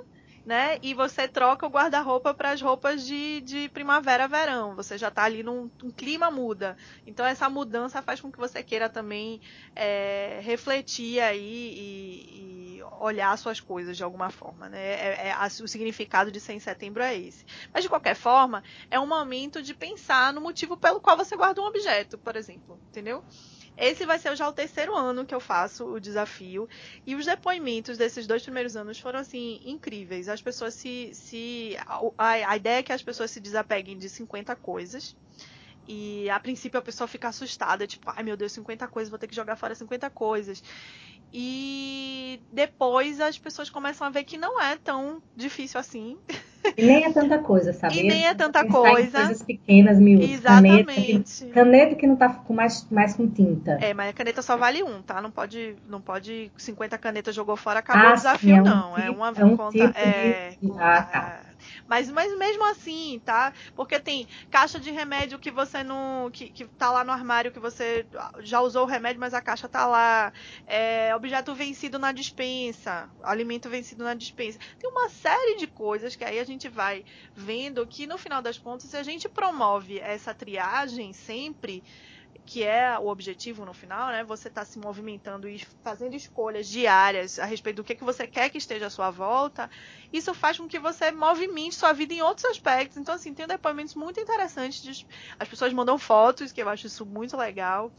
né? 0.47 0.79
E 0.81 0.95
você 0.95 1.26
troca 1.26 1.67
o 1.67 1.69
guarda-roupa 1.69 2.33
para 2.33 2.53
as 2.53 2.62
roupas 2.62 3.05
de, 3.05 3.41
de 3.41 3.69
primavera, 3.71 4.29
verão. 4.29 4.76
Você 4.76 4.97
já 4.97 5.09
está 5.09 5.25
ali 5.25 5.43
num 5.43 5.69
um 5.83 5.91
clima 5.91 6.31
muda. 6.31 6.76
Então 7.05 7.26
essa 7.26 7.50
mudança 7.50 8.00
faz 8.00 8.21
com 8.21 8.31
que 8.31 8.38
você 8.38 8.62
queira 8.62 8.88
também 8.88 9.41
é, 9.75 10.38
refletir 10.43 11.19
aí 11.19 11.41
e, 11.43 12.76
e, 12.79 12.83
olhar 13.00 13.37
suas 13.37 13.59
coisas 13.59 13.97
de 13.97 14.05
alguma 14.05 14.31
forma, 14.31 14.69
né? 14.69 14.79
É, 14.79 15.29
é, 15.31 15.47
o 15.62 15.67
significado 15.67 16.31
de 16.31 16.38
ser 16.38 16.53
em 16.53 16.61
setembro 16.61 17.03
é 17.03 17.19
esse. 17.19 17.45
Mas 17.75 17.83
de 17.83 17.88
qualquer 17.88 18.15
forma, 18.15 18.62
é 18.88 19.00
um 19.00 19.07
momento 19.07 19.61
de 19.61 19.75
pensar 19.75 20.33
no 20.33 20.41
motivo 20.41 20.76
pelo 20.76 21.00
qual 21.00 21.17
você 21.17 21.37
guarda 21.37 21.61
um 21.61 21.67
objeto, 21.67 22.17
por 22.19 22.37
exemplo, 22.37 22.79
entendeu? 22.88 23.25
Esse 23.76 24.06
vai 24.06 24.18
ser 24.18 24.35
já 24.37 24.49
o 24.49 24.52
terceiro 24.52 24.95
ano 24.95 25.26
que 25.26 25.35
eu 25.35 25.40
faço 25.40 25.85
o 25.87 26.00
desafio. 26.00 26.68
E 27.06 27.14
os 27.14 27.26
depoimentos 27.26 27.99
desses 27.99 28.26
dois 28.26 28.42
primeiros 28.42 28.76
anos 28.76 28.99
foram, 28.99 29.21
assim, 29.21 29.61
incríveis. 29.64 30.28
As 30.28 30.40
pessoas 30.42 30.75
se. 30.75 31.11
se 31.14 31.76
a, 32.18 32.50
a 32.50 32.56
ideia 32.56 32.78
é 32.78 32.83
que 32.83 32.92
as 32.92 33.02
pessoas 33.02 33.30
se 33.30 33.40
desapeguem 33.40 33.99
de 33.99 34.09
50 34.09 34.56
coisas. 34.56 35.14
E 35.88 36.28
a 36.30 36.40
princípio 36.40 36.78
a 36.78 36.83
pessoa 36.83 37.06
fica 37.06 37.28
assustada, 37.28 37.87
tipo, 37.87 38.11
ai 38.11 38.23
meu 38.23 38.37
Deus, 38.37 38.52
50 38.52 38.88
coisas, 38.88 39.09
vou 39.11 39.18
ter 39.18 39.28
que 39.28 39.37
jogar 39.37 39.56
fora 39.56 39.75
50 39.75 40.11
coisas. 40.11 40.62
E 41.33 42.42
depois 42.50 43.21
as 43.21 43.38
pessoas 43.38 43.71
começam 43.71 44.06
a 44.06 44.11
ver 44.11 44.25
que 44.25 44.38
não 44.38 44.61
é 44.61 44.76
tão 44.76 45.23
difícil 45.37 45.78
assim. 45.78 46.18
E 46.76 46.85
nem 46.85 47.04
é 47.04 47.12
tanta 47.12 47.38
coisa, 47.38 47.73
sabe? 47.73 47.99
E 47.99 48.02
nem 48.02 48.26
é 48.26 48.35
tanta 48.35 48.64
coisa. 48.66 49.11
coisas 49.11 49.42
pequenas, 49.42 49.99
miúdas. 49.99 50.30
Exatamente. 50.30 51.44
Caneta, 51.46 51.54
caneta 51.54 51.94
que 51.96 52.06
não 52.06 52.16
tá 52.16 52.28
com 52.28 52.54
mais, 52.54 52.87
mais 52.90 53.14
com 53.14 53.28
tinta. 53.28 53.78
É, 53.80 53.92
mas 53.92 54.11
a 54.11 54.12
caneta 54.12 54.42
só 54.42 54.56
vale 54.56 54.82
um, 54.82 55.02
tá? 55.02 55.20
Não 55.20 55.30
pode, 55.30 55.76
não 55.88 56.00
pode 56.00 56.50
50 56.56 56.99
canetas 56.99 57.35
jogou 57.35 57.56
fora, 57.56 57.80
acabou 57.80 58.08
ah, 58.08 58.12
o 58.12 58.14
desafio, 58.14 58.50
sim, 58.50 58.58
é 58.58 58.61
um 58.61 58.64
não. 58.64 58.94
Tipo, 58.94 59.00
é 59.00 59.11
uma 59.11 59.32
é 59.37 59.44
um 59.44 59.56
conta. 59.56 59.73
Tipo 59.73 59.99
é, 59.99 60.50
de... 60.61 60.73
ah, 60.78 61.02
tá. 61.02 61.40
Mas, 61.87 62.11
mas 62.11 62.37
mesmo 62.38 62.64
assim, 62.70 63.20
tá? 63.25 63.52
Porque 63.75 63.99
tem 63.99 64.26
caixa 64.50 64.78
de 64.78 64.90
remédio 64.90 65.38
que 65.38 65.50
você 65.50 65.82
não. 65.82 66.30
que, 66.32 66.49
que 66.50 66.66
tá 66.66 66.90
lá 66.90 67.04
no 67.04 67.12
armário, 67.12 67.52
que 67.52 67.61
você 67.61 68.06
já 68.40 68.61
usou 68.61 68.85
o 68.85 68.87
remédio, 68.87 69.20
mas 69.20 69.35
a 69.35 69.40
caixa 69.40 69.68
tá 69.68 69.87
lá. 69.87 70.32
É, 70.66 71.14
objeto 71.14 71.54
vencido 71.54 71.99
na 71.99 72.12
dispensa. 72.12 73.11
Alimento 73.23 73.68
vencido 73.68 74.04
na 74.04 74.14
dispensa. 74.14 74.58
Tem 74.78 74.90
uma 74.90 75.08
série 75.08 75.56
de 75.56 75.66
coisas 75.66 76.16
que 76.16 76.25
aí 76.25 76.38
a 76.38 76.44
gente 76.44 76.68
vai 76.68 77.04
vendo 77.35 77.87
que 77.87 78.06
no 78.06 78.18
final 78.18 78.42
das 78.42 78.58
contas, 78.58 78.90
se 78.90 78.96
a 78.96 79.02
gente 79.02 79.28
promove 79.28 79.99
essa 79.99 80.35
triagem 80.35 81.12
sempre 81.12 81.82
que 82.47 82.62
é 82.62 82.97
o 82.97 83.09
objetivo 83.09 83.67
no 83.67 83.75
final, 83.75 84.09
né? 84.12 84.23
Você 84.23 84.47
está 84.47 84.65
se 84.65 84.79
movimentando 84.79 85.49
e 85.49 85.59
fazendo 85.83 86.15
escolhas 86.15 86.69
diárias 86.69 87.41
a 87.41 87.45
respeito 87.45 87.79
do 87.79 87.85
que, 87.85 87.97
que 87.97 88.05
você 88.05 88.25
quer 88.25 88.49
que 88.49 88.57
esteja 88.57 88.87
à 88.87 88.91
sua 88.91 89.11
volta. 89.11 89.69
Isso 90.12 90.33
faz 90.33 90.57
com 90.57 90.69
que 90.69 90.79
você 90.79 91.11
movimente 91.11 91.75
sua 91.75 91.93
vida 91.93 92.15
em 92.15 92.23
outros 92.23 92.45
aspectos. 92.47 92.97
Então, 92.97 93.17
assim, 93.17 93.35
tem 93.35 93.49
depoimentos 93.49 93.97
muito 93.97 94.21
interessantes. 94.21 94.81
De, 94.81 95.07
as 95.38 95.49
pessoas 95.49 95.73
mandam 95.73 95.99
fotos, 95.99 96.53
que 96.53 96.62
eu 96.62 96.69
acho 96.69 96.87
isso 96.87 97.05
muito 97.05 97.37
legal. 97.37 97.91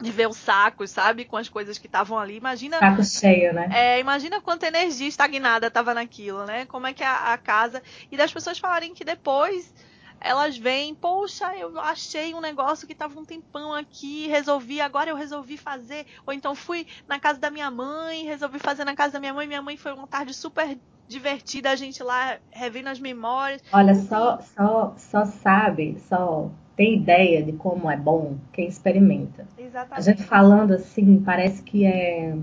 de 0.00 0.10
ver 0.10 0.28
os 0.28 0.36
sacos, 0.36 0.90
sabe? 0.90 1.24
Com 1.24 1.36
as 1.36 1.48
coisas 1.48 1.76
que 1.76 1.86
estavam 1.86 2.16
ali. 2.16 2.36
Imagina. 2.36 2.78
Saco 2.78 3.04
cheio, 3.04 3.52
né? 3.52 3.68
É, 3.72 3.98
imagina 3.98 4.40
quanta 4.40 4.68
energia 4.68 5.08
estagnada 5.08 5.66
estava 5.66 5.92
naquilo, 5.92 6.44
né? 6.44 6.64
Como 6.66 6.86
é 6.86 6.92
que 6.92 7.02
a, 7.02 7.32
a, 7.32 7.38
casa. 7.38 7.82
E 8.10 8.16
das 8.16 8.32
pessoas 8.32 8.58
falarem 8.58 8.94
que 8.94 9.04
depois 9.04 9.72
elas 10.20 10.56
vêm, 10.56 10.94
poxa, 10.94 11.54
eu 11.56 11.78
achei 11.78 12.34
um 12.34 12.40
negócio 12.40 12.86
que 12.86 12.92
estava 12.92 13.18
um 13.18 13.24
tempão 13.24 13.74
aqui, 13.74 14.26
resolvi, 14.26 14.80
agora 14.80 15.10
eu 15.10 15.16
resolvi 15.16 15.56
fazer. 15.56 16.06
Ou 16.26 16.32
então 16.32 16.54
fui 16.54 16.86
na 17.06 17.20
casa 17.20 17.38
da 17.38 17.50
minha 17.50 17.70
mãe, 17.70 18.24
resolvi 18.24 18.58
fazer 18.58 18.84
na 18.84 18.94
casa 18.94 19.14
da 19.14 19.20
minha 19.20 19.34
mãe. 19.34 19.46
Minha 19.46 19.62
mãe 19.62 19.76
foi 19.76 19.92
uma 19.92 20.06
tarde 20.06 20.32
super 20.32 20.78
divertida, 21.06 21.70
a 21.70 21.76
gente 21.76 22.02
lá 22.02 22.38
revendo 22.50 22.88
as 22.88 22.98
memórias. 22.98 23.62
Olha, 23.72 23.94
só, 23.94 24.40
só, 24.40 24.94
só 24.96 25.24
sabe, 25.26 25.98
só 26.08 26.50
tem 26.76 26.96
ideia 26.96 27.42
de 27.42 27.52
como 27.52 27.90
é 27.90 27.96
bom 27.96 28.36
quem 28.52 28.66
experimenta. 28.66 29.46
Exatamente. 29.56 29.98
A 29.98 30.00
gente 30.00 30.22
falando 30.22 30.72
assim, 30.72 31.22
parece 31.22 31.62
que 31.62 31.84
é 31.84 32.36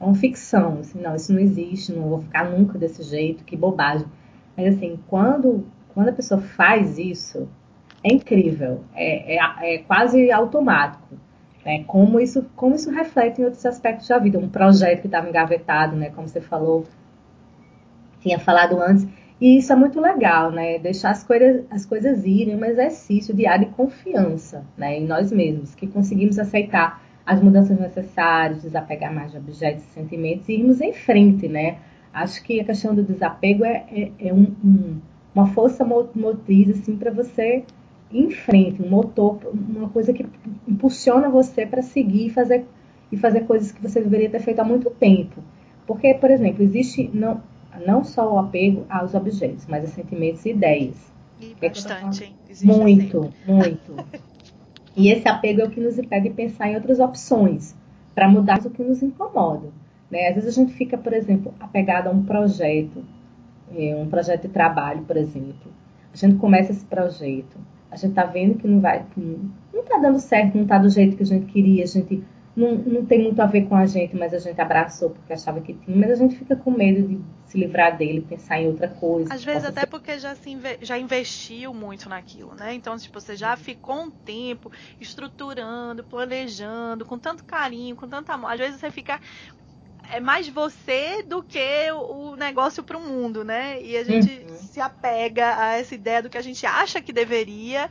uma 0.00 0.14
ficção, 0.14 0.78
assim, 0.80 1.00
não, 1.00 1.14
isso 1.14 1.32
não 1.32 1.40
existe, 1.40 1.92
não 1.92 2.08
vou 2.08 2.20
ficar 2.20 2.48
nunca 2.48 2.78
desse 2.78 3.02
jeito, 3.02 3.44
que 3.44 3.56
bobagem. 3.56 4.06
Mas 4.56 4.76
assim, 4.76 4.98
quando, 5.08 5.66
quando 5.96 6.10
a 6.10 6.12
pessoa 6.12 6.42
faz 6.42 6.98
isso, 6.98 7.48
é 8.04 8.12
incrível, 8.12 8.84
é, 8.94 9.36
é, 9.36 9.76
é 9.76 9.78
quase 9.78 10.30
automático. 10.30 11.16
Né? 11.64 11.84
Como, 11.86 12.20
isso, 12.20 12.44
como 12.54 12.74
isso 12.74 12.90
reflete 12.90 13.40
em 13.40 13.44
outros 13.46 13.64
aspectos 13.64 14.06
da 14.06 14.18
vida. 14.18 14.38
Um 14.38 14.46
projeto 14.46 15.00
que 15.00 15.06
estava 15.06 15.26
engavetado, 15.26 15.96
né? 15.96 16.10
como 16.10 16.28
você 16.28 16.38
falou, 16.38 16.84
tinha 18.20 18.38
falado 18.38 18.78
antes, 18.78 19.08
e 19.40 19.56
isso 19.56 19.72
é 19.72 19.76
muito 19.76 19.98
legal, 19.98 20.50
né? 20.50 20.78
Deixar 20.78 21.12
as 21.12 21.24
coisas, 21.24 21.64
as 21.70 21.86
coisas 21.86 22.26
irem, 22.26 22.56
um 22.56 22.64
exercício 22.66 23.34
diário 23.34 23.64
de 23.66 23.72
confiança 23.72 24.66
né? 24.76 24.98
em 24.98 25.06
nós 25.06 25.32
mesmos, 25.32 25.74
que 25.74 25.86
conseguimos 25.86 26.38
aceitar 26.38 27.02
as 27.24 27.40
mudanças 27.40 27.80
necessárias, 27.80 28.62
desapegar 28.62 29.14
mais 29.14 29.32
de 29.32 29.38
objetos 29.38 29.82
e 29.82 29.94
sentimentos 29.94 30.46
e 30.50 30.52
irmos 30.52 30.82
em 30.82 30.92
frente, 30.92 31.48
né? 31.48 31.78
Acho 32.12 32.42
que 32.42 32.60
a 32.60 32.64
questão 32.64 32.94
do 32.94 33.02
desapego 33.02 33.64
é, 33.64 33.84
é, 33.90 34.28
é 34.28 34.32
um, 34.34 34.54
um, 34.62 35.00
uma 35.36 35.46
força 35.48 35.84
motriz 35.84 36.70
assim, 36.70 36.96
para 36.96 37.10
você 37.10 37.62
ir 38.10 38.24
em 38.24 38.30
frente, 38.30 38.82
um 38.82 38.88
motor, 38.88 39.38
uma 39.52 39.90
coisa 39.90 40.10
que 40.10 40.24
impulsiona 40.66 41.28
você 41.28 41.66
para 41.66 41.82
seguir 41.82 42.28
e 42.28 42.30
fazer, 42.30 42.64
e 43.12 43.18
fazer 43.18 43.40
coisas 43.40 43.70
que 43.70 43.82
você 43.82 44.00
deveria 44.00 44.30
ter 44.30 44.40
feito 44.40 44.60
há 44.60 44.64
muito 44.64 44.88
tempo. 44.88 45.42
Porque, 45.86 46.14
por 46.14 46.30
exemplo, 46.30 46.62
existe. 46.62 47.10
Não, 47.12 47.42
não 47.86 48.02
só 48.02 48.34
o 48.34 48.38
apego 48.38 48.86
aos 48.88 49.14
objetos, 49.14 49.66
mas 49.66 49.84
a 49.84 49.88
sentimentos 49.88 50.44
e 50.46 50.50
ideias. 50.50 50.96
E 51.38 51.54
bastante, 51.60 52.34
Muito, 52.64 53.24
sempre. 53.24 53.52
muito. 53.52 53.94
e 54.96 55.10
esse 55.10 55.28
apego 55.28 55.60
é 55.60 55.64
o 55.64 55.70
que 55.70 55.80
nos 55.80 55.98
impede 55.98 56.30
de 56.30 56.34
pensar 56.34 56.70
em 56.70 56.76
outras 56.76 56.98
opções 56.98 57.76
para 58.14 58.26
mudar 58.26 58.58
o 58.64 58.70
que 58.70 58.82
nos 58.82 59.02
incomoda. 59.02 59.68
Né? 60.10 60.28
Às 60.28 60.36
vezes 60.36 60.56
a 60.56 60.62
gente 60.62 60.72
fica, 60.72 60.96
por 60.96 61.12
exemplo, 61.12 61.52
apegado 61.60 62.06
a 62.06 62.10
um 62.10 62.22
projeto, 62.22 63.04
é, 63.74 63.94
um 63.96 64.08
projeto 64.08 64.42
de 64.42 64.48
trabalho, 64.48 65.02
por 65.02 65.16
exemplo. 65.16 65.72
A 66.12 66.16
gente 66.16 66.36
começa 66.36 66.72
esse 66.72 66.84
projeto, 66.84 67.56
a 67.90 67.96
gente 67.96 68.10
está 68.10 68.24
vendo 68.24 68.58
que 68.58 68.66
não 68.66 68.80
vai, 68.80 69.04
que 69.14 69.20
não 69.72 69.82
está 69.82 69.98
dando 69.98 70.18
certo, 70.18 70.54
não 70.54 70.62
está 70.62 70.78
do 70.78 70.88
jeito 70.88 71.16
que 71.16 71.22
a 71.22 71.26
gente 71.26 71.46
queria, 71.46 71.84
a 71.84 71.86
gente 71.86 72.24
não, 72.56 72.74
não 72.74 73.04
tem 73.04 73.22
muito 73.22 73.38
a 73.40 73.46
ver 73.46 73.66
com 73.66 73.76
a 73.76 73.84
gente, 73.84 74.16
mas 74.16 74.32
a 74.32 74.38
gente 74.38 74.58
abraçou 74.58 75.10
porque 75.10 75.34
achava 75.34 75.60
que 75.60 75.74
tinha, 75.74 75.94
mas 75.94 76.10
a 76.10 76.14
gente 76.14 76.34
fica 76.36 76.56
com 76.56 76.70
medo 76.70 77.06
de 77.06 77.20
se 77.44 77.58
livrar 77.58 77.96
dele, 77.96 78.22
pensar 78.26 78.60
em 78.60 78.66
outra 78.66 78.88
coisa. 78.88 79.32
Às 79.32 79.44
vezes 79.44 79.64
até 79.64 79.82
ser... 79.82 79.86
porque 79.86 80.18
já, 80.18 80.34
se 80.34 80.50
inve... 80.50 80.78
já 80.80 80.98
investiu 80.98 81.74
muito 81.74 82.08
naquilo, 82.08 82.54
né? 82.54 82.72
Então, 82.72 82.96
tipo, 82.96 83.20
você 83.20 83.36
já 83.36 83.56
ficou 83.58 84.04
um 84.04 84.10
tempo 84.10 84.72
estruturando, 84.98 86.02
planejando, 86.02 87.04
com 87.04 87.18
tanto 87.18 87.44
carinho, 87.44 87.94
com 87.94 88.08
tanto 88.08 88.30
amor. 88.30 88.50
Às 88.50 88.58
vezes 88.58 88.80
você 88.80 88.90
fica 88.90 89.20
é 90.12 90.20
mais 90.20 90.48
você 90.48 91.22
do 91.22 91.42
que 91.42 91.90
o 91.92 92.36
negócio 92.36 92.82
para 92.82 92.96
o 92.96 93.00
mundo, 93.00 93.44
né? 93.44 93.80
E 93.82 93.96
a 93.96 94.04
gente 94.04 94.46
uhum. 94.48 94.56
se 94.56 94.80
apega 94.80 95.58
a 95.58 95.76
essa 95.76 95.94
ideia 95.94 96.22
do 96.22 96.30
que 96.30 96.38
a 96.38 96.42
gente 96.42 96.64
acha 96.66 97.00
que 97.00 97.12
deveria 97.12 97.90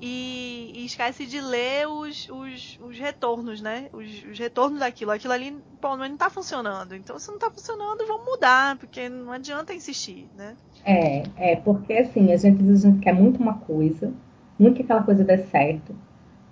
e, 0.00 0.72
e, 0.74 0.84
esquece 0.84 1.26
de 1.26 1.40
ler 1.40 1.88
os, 1.88 2.28
os, 2.28 2.78
os 2.80 2.98
retornos, 2.98 3.60
né? 3.60 3.88
Os, 3.92 4.24
os, 4.30 4.38
retornos 4.38 4.78
daquilo. 4.78 5.10
Aquilo 5.10 5.32
ali, 5.32 5.56
pô, 5.80 5.96
não 5.96 6.06
está 6.06 6.30
funcionando. 6.30 6.94
Então, 6.94 7.18
se 7.18 7.28
não 7.28 7.34
está 7.34 7.50
funcionando, 7.50 8.06
vamos 8.06 8.24
mudar, 8.24 8.76
porque 8.76 9.08
não 9.08 9.32
adianta 9.32 9.74
insistir, 9.74 10.28
né? 10.36 10.54
É, 10.84 11.22
é, 11.36 11.56
porque 11.56 11.94
assim, 11.94 12.32
a 12.32 12.36
gente, 12.36 12.62
a 12.62 12.74
gente 12.76 13.00
quer 13.00 13.12
muito 13.12 13.40
uma 13.40 13.54
coisa, 13.54 14.12
muito 14.58 14.76
que 14.76 14.82
aquela 14.82 15.02
coisa 15.02 15.24
dê 15.24 15.38
certo, 15.38 15.94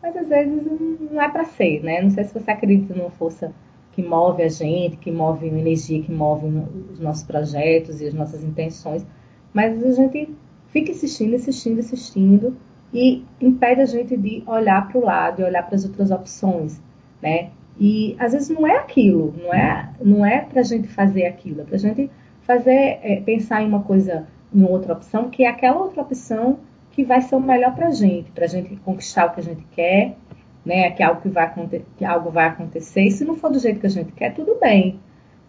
mas 0.03 0.17
às 0.17 0.29
vezes 0.29 0.63
não 1.11 1.23
é 1.23 1.29
para 1.29 1.45
ser, 1.45 1.83
né? 1.85 2.03
Não 2.03 2.11
sei 2.11 2.25
se 2.25 2.35
você 2.35 2.51
acredita 2.51 2.95
numa 2.95 3.11
força 3.11 3.55
que 3.97 4.03
move 4.03 4.43
a 4.43 4.49
gente, 4.49 4.99
que 4.99 5.11
move 5.11 5.49
uma 5.49 5.59
energia, 5.59 6.03
que 6.03 6.13
move 6.13 6.47
os 6.93 7.01
nossos 7.01 7.23
projetos 7.23 7.99
e 8.03 8.07
as 8.07 8.13
nossas 8.13 8.45
intenções, 8.45 9.07
mas 9.55 9.83
a 9.83 9.93
gente 9.93 10.37
fica 10.69 10.91
insistindo, 10.91 11.35
insistindo, 11.35 11.81
insistindo 11.81 12.57
e 12.93 13.25
impede 13.41 13.81
a 13.81 13.87
gente 13.87 14.15
de 14.15 14.43
olhar 14.47 14.87
para 14.87 14.99
o 14.99 15.03
lado 15.03 15.41
e 15.41 15.45
olhar 15.47 15.63
para 15.63 15.77
as 15.77 15.87
outras 15.87 16.11
opções, 16.11 16.79
né? 17.23 17.49
E 17.81 18.15
às 18.19 18.33
vezes 18.33 18.51
não 18.51 18.67
é 18.67 18.77
aquilo, 18.77 19.35
não 19.43 19.55
é, 19.55 19.91
não 19.99 20.27
é 20.27 20.41
para 20.43 20.61
a 20.61 20.65
gente 20.65 20.89
fazer 20.89 21.25
aquilo, 21.25 21.63
é 21.63 21.65
para 21.65 21.77
a 21.77 21.79
gente 21.79 22.11
fazer, 22.43 22.99
é, 23.03 23.23
pensar 23.25 23.63
em 23.63 23.67
uma 23.67 23.83
coisa, 23.83 24.27
em 24.55 24.63
outra 24.63 24.93
opção, 24.93 25.31
que 25.31 25.45
é 25.45 25.49
aquela 25.49 25.79
outra 25.79 26.03
opção 26.03 26.59
que 26.93 27.03
vai 27.03 27.23
ser 27.23 27.35
o 27.35 27.41
melhor 27.41 27.75
para 27.75 27.89
a 27.89 27.93
gente, 27.93 28.31
para 28.31 28.45
a 28.45 28.49
gente 28.49 28.77
conquistar 28.77 29.27
o 29.27 29.31
que 29.31 29.41
a 29.41 29.43
gente 29.43 29.65
quer, 29.75 30.17
né? 30.67 30.91
Que 30.91 31.03
algo 31.03 31.23
que 31.23 31.29
vai 31.29 31.51
que 31.97 32.05
algo 32.05 32.31
vai 32.31 32.47
acontecer. 32.47 33.03
E 33.03 33.11
se 33.11 33.25
não 33.25 33.37
for 33.37 33.51
do 33.51 33.59
jeito 33.59 33.81
que 33.81 33.87
a 33.87 33.91
gente 33.91 34.13
quer, 34.13 34.35
tudo 34.35 34.59
bem, 34.61 35.01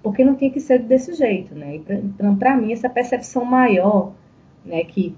porque 0.03 0.23
não 0.23 0.36
tem 0.36 0.51
que 0.51 0.60
ser 0.60 0.80
desse 0.80 1.13
jeito, 1.15 1.56
né? 1.56 1.75
Então, 1.75 2.36
para 2.38 2.56
mim, 2.56 2.71
essa 2.71 2.88
percepção 2.88 3.43
maior, 3.43 4.13
né? 4.63 4.84
Que 4.84 5.17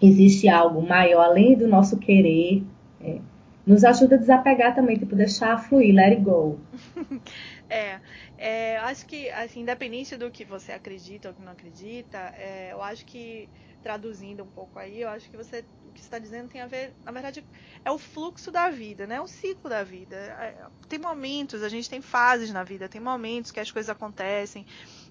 existe 0.00 0.48
algo 0.48 0.80
maior 0.80 1.22
além 1.24 1.56
do 1.56 1.66
nosso 1.66 1.98
querer, 1.98 2.62
é, 3.00 3.18
nos 3.66 3.82
ajuda 3.82 4.14
a 4.14 4.18
desapegar 4.18 4.74
também, 4.74 4.96
tipo, 4.96 5.16
deixar 5.16 5.58
fluir, 5.58 5.92
let 5.92 6.12
it 6.12 6.22
go. 6.22 6.58
é, 7.68 7.98
é, 8.38 8.76
acho 8.78 9.04
que, 9.06 9.28
assim, 9.30 9.62
independente 9.62 10.16
do 10.16 10.30
que 10.30 10.44
você 10.44 10.70
acredita 10.70 11.28
ou 11.28 11.34
que 11.34 11.42
não 11.42 11.52
acredita, 11.52 12.18
é, 12.38 12.72
eu 12.72 12.80
acho 12.80 13.04
que, 13.04 13.48
traduzindo 13.82 14.44
um 14.44 14.46
pouco 14.46 14.78
aí, 14.78 15.00
eu 15.00 15.08
acho 15.08 15.28
que 15.28 15.36
você, 15.36 15.64
que 15.96 16.02
está 16.02 16.18
dizendo 16.18 16.48
tem 16.48 16.60
a 16.60 16.66
ver, 16.66 16.94
na 17.04 17.12
verdade, 17.12 17.44
é 17.84 17.90
o 17.90 17.98
fluxo 17.98 18.50
da 18.50 18.70
vida, 18.70 19.06
né? 19.06 19.20
O 19.20 19.26
ciclo 19.26 19.68
da 19.70 19.82
vida. 19.82 20.16
É, 20.16 20.66
tem 20.88 20.98
momentos, 20.98 21.62
a 21.62 21.68
gente 21.68 21.88
tem 21.88 22.00
fases 22.00 22.52
na 22.52 22.62
vida, 22.62 22.88
tem 22.88 23.00
momentos 23.00 23.50
que 23.50 23.60
as 23.60 23.70
coisas 23.70 23.90
acontecem, 23.90 24.64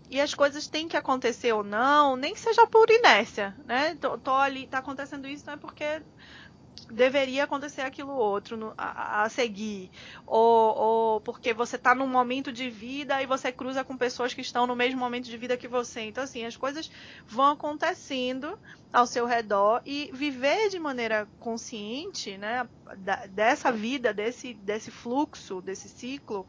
e 0.09 0.21
as 0.21 0.33
coisas 0.33 0.67
têm 0.67 0.87
que 0.87 0.97
acontecer 0.97 1.51
ou 1.53 1.63
não, 1.63 2.15
nem 2.15 2.33
que 2.33 2.39
seja 2.39 2.67
por 2.67 2.89
inércia, 2.89 3.55
né? 3.65 3.95
Tô, 3.95 4.17
tô 4.17 4.31
ali, 4.31 4.67
tá 4.67 4.77
acontecendo 4.77 5.27
isso, 5.27 5.43
não 5.47 5.55
é 5.55 5.57
porque 5.57 6.01
deveria 6.91 7.43
acontecer 7.43 7.81
aquilo 7.81 8.13
outro 8.13 8.55
no, 8.55 8.73
a, 8.77 9.23
a, 9.23 9.29
seguir, 9.29 9.89
ou, 10.25 10.75
ou 10.75 11.21
porque 11.21 11.53
você 11.53 11.75
está 11.75 11.95
num 11.95 12.07
momento 12.07 12.51
de 12.51 12.69
vida 12.69 13.21
e 13.21 13.25
você 13.25 13.51
cruza 13.51 13.83
com 13.83 13.97
pessoas 13.97 14.33
que 14.33 14.41
estão 14.41 14.67
no 14.67 14.75
mesmo 14.75 14.99
momento 14.99 15.25
de 15.25 15.37
vida 15.37 15.57
que 15.57 15.67
você. 15.67 16.01
Então, 16.01 16.23
assim, 16.23 16.45
as 16.45 16.55
coisas 16.55 16.91
vão 17.25 17.51
acontecendo 17.51 18.57
ao 18.93 19.05
seu 19.05 19.25
redor 19.25 19.81
e 19.85 20.09
viver 20.13 20.69
de 20.69 20.79
maneira 20.79 21.27
consciente, 21.39 22.37
né, 22.37 22.67
da, 22.97 23.25
dessa 23.25 23.71
vida, 23.71 24.13
desse, 24.13 24.53
desse 24.53 24.91
fluxo, 24.91 25.61
desse 25.61 25.89
ciclo, 25.89 26.45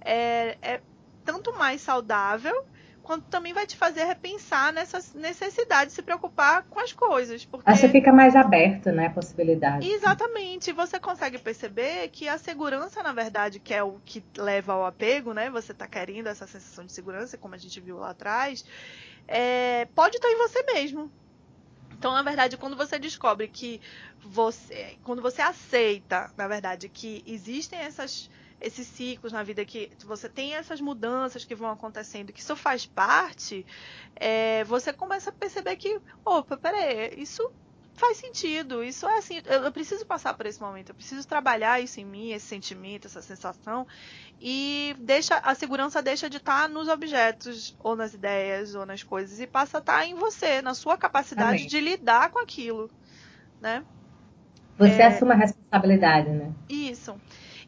é, 0.00 0.56
é 0.62 0.80
tanto 1.24 1.52
mais 1.56 1.80
saudável 1.80 2.64
quanto 3.02 3.24
também 3.24 3.52
vai 3.52 3.66
te 3.66 3.76
fazer 3.76 4.04
repensar 4.04 4.72
nessa 4.72 4.98
necessidade 5.18 5.90
de 5.90 5.96
se 5.96 6.02
preocupar 6.02 6.64
com 6.64 6.78
as 6.80 6.92
coisas. 6.92 7.44
Porque... 7.44 7.70
Você 7.70 7.88
fica 7.88 8.12
mais 8.12 8.36
aberto, 8.36 8.90
né, 8.92 9.06
a 9.06 9.10
possibilidade. 9.10 9.88
Exatamente. 9.88 10.72
Você 10.72 10.98
consegue 10.98 11.38
perceber 11.38 12.08
que 12.08 12.28
a 12.28 12.38
segurança, 12.38 13.02
na 13.02 13.12
verdade, 13.12 13.58
que 13.58 13.74
é 13.74 13.82
o 13.82 14.00
que 14.04 14.22
leva 14.36 14.72
ao 14.72 14.86
apego, 14.86 15.32
né? 15.32 15.50
Você 15.50 15.72
está 15.72 15.86
querendo 15.86 16.28
essa 16.28 16.46
sensação 16.46 16.84
de 16.84 16.92
segurança, 16.92 17.36
como 17.36 17.54
a 17.54 17.58
gente 17.58 17.80
viu 17.80 17.98
lá 17.98 18.10
atrás, 18.10 18.64
é... 19.26 19.86
pode 19.94 20.16
estar 20.16 20.28
em 20.28 20.38
você 20.38 20.62
mesmo. 20.62 21.10
Então, 21.92 22.12
na 22.12 22.22
verdade, 22.22 22.56
quando 22.56 22.76
você 22.76 22.98
descobre 22.98 23.46
que 23.46 23.78
você, 24.22 24.96
quando 25.04 25.20
você 25.20 25.42
aceita, 25.42 26.32
na 26.34 26.48
verdade, 26.48 26.88
que 26.88 27.22
existem 27.26 27.78
essas 27.78 28.30
esses 28.60 28.86
ciclos 28.86 29.32
na 29.32 29.42
vida 29.42 29.64
que 29.64 29.90
você 30.04 30.28
tem 30.28 30.54
essas 30.54 30.80
mudanças 30.80 31.44
que 31.44 31.54
vão 31.54 31.70
acontecendo, 31.70 32.32
que 32.32 32.40
isso 32.40 32.54
faz 32.54 32.84
parte, 32.84 33.66
é, 34.16 34.64
você 34.64 34.92
começa 34.92 35.30
a 35.30 35.32
perceber 35.32 35.76
que, 35.76 36.00
opa, 36.24 36.56
peraí, 36.56 37.14
isso 37.16 37.50
faz 37.94 38.16
sentido, 38.16 38.82
isso 38.82 39.06
é 39.06 39.18
assim, 39.18 39.42
eu, 39.44 39.64
eu, 39.64 39.72
preciso 39.72 40.06
passar 40.06 40.32
por 40.34 40.46
esse 40.46 40.60
momento, 40.60 40.90
eu 40.90 40.94
preciso 40.94 41.26
trabalhar 41.28 41.80
isso 41.80 42.00
em 42.00 42.04
mim, 42.04 42.30
esse 42.30 42.46
sentimento, 42.46 43.06
essa 43.06 43.20
sensação, 43.20 43.86
e 44.40 44.96
deixa 44.98 45.36
a 45.36 45.54
segurança 45.54 46.02
deixa 46.02 46.28
de 46.30 46.38
estar 46.38 46.68
nos 46.68 46.88
objetos, 46.88 47.76
ou 47.78 47.94
nas 47.94 48.14
ideias, 48.14 48.74
ou 48.74 48.86
nas 48.86 49.02
coisas, 49.02 49.38
e 49.38 49.46
passa 49.46 49.78
a 49.78 49.80
estar 49.80 50.06
em 50.06 50.14
você, 50.14 50.62
na 50.62 50.72
sua 50.72 50.96
capacidade 50.96 51.58
Amém. 51.58 51.66
de 51.66 51.80
lidar 51.80 52.30
com 52.30 52.38
aquilo, 52.38 52.90
né? 53.60 53.84
Você 54.78 55.02
é, 55.02 55.06
assume 55.06 55.32
a 55.32 55.36
responsabilidade, 55.36 56.30
né? 56.30 56.54
Isso. 56.68 57.20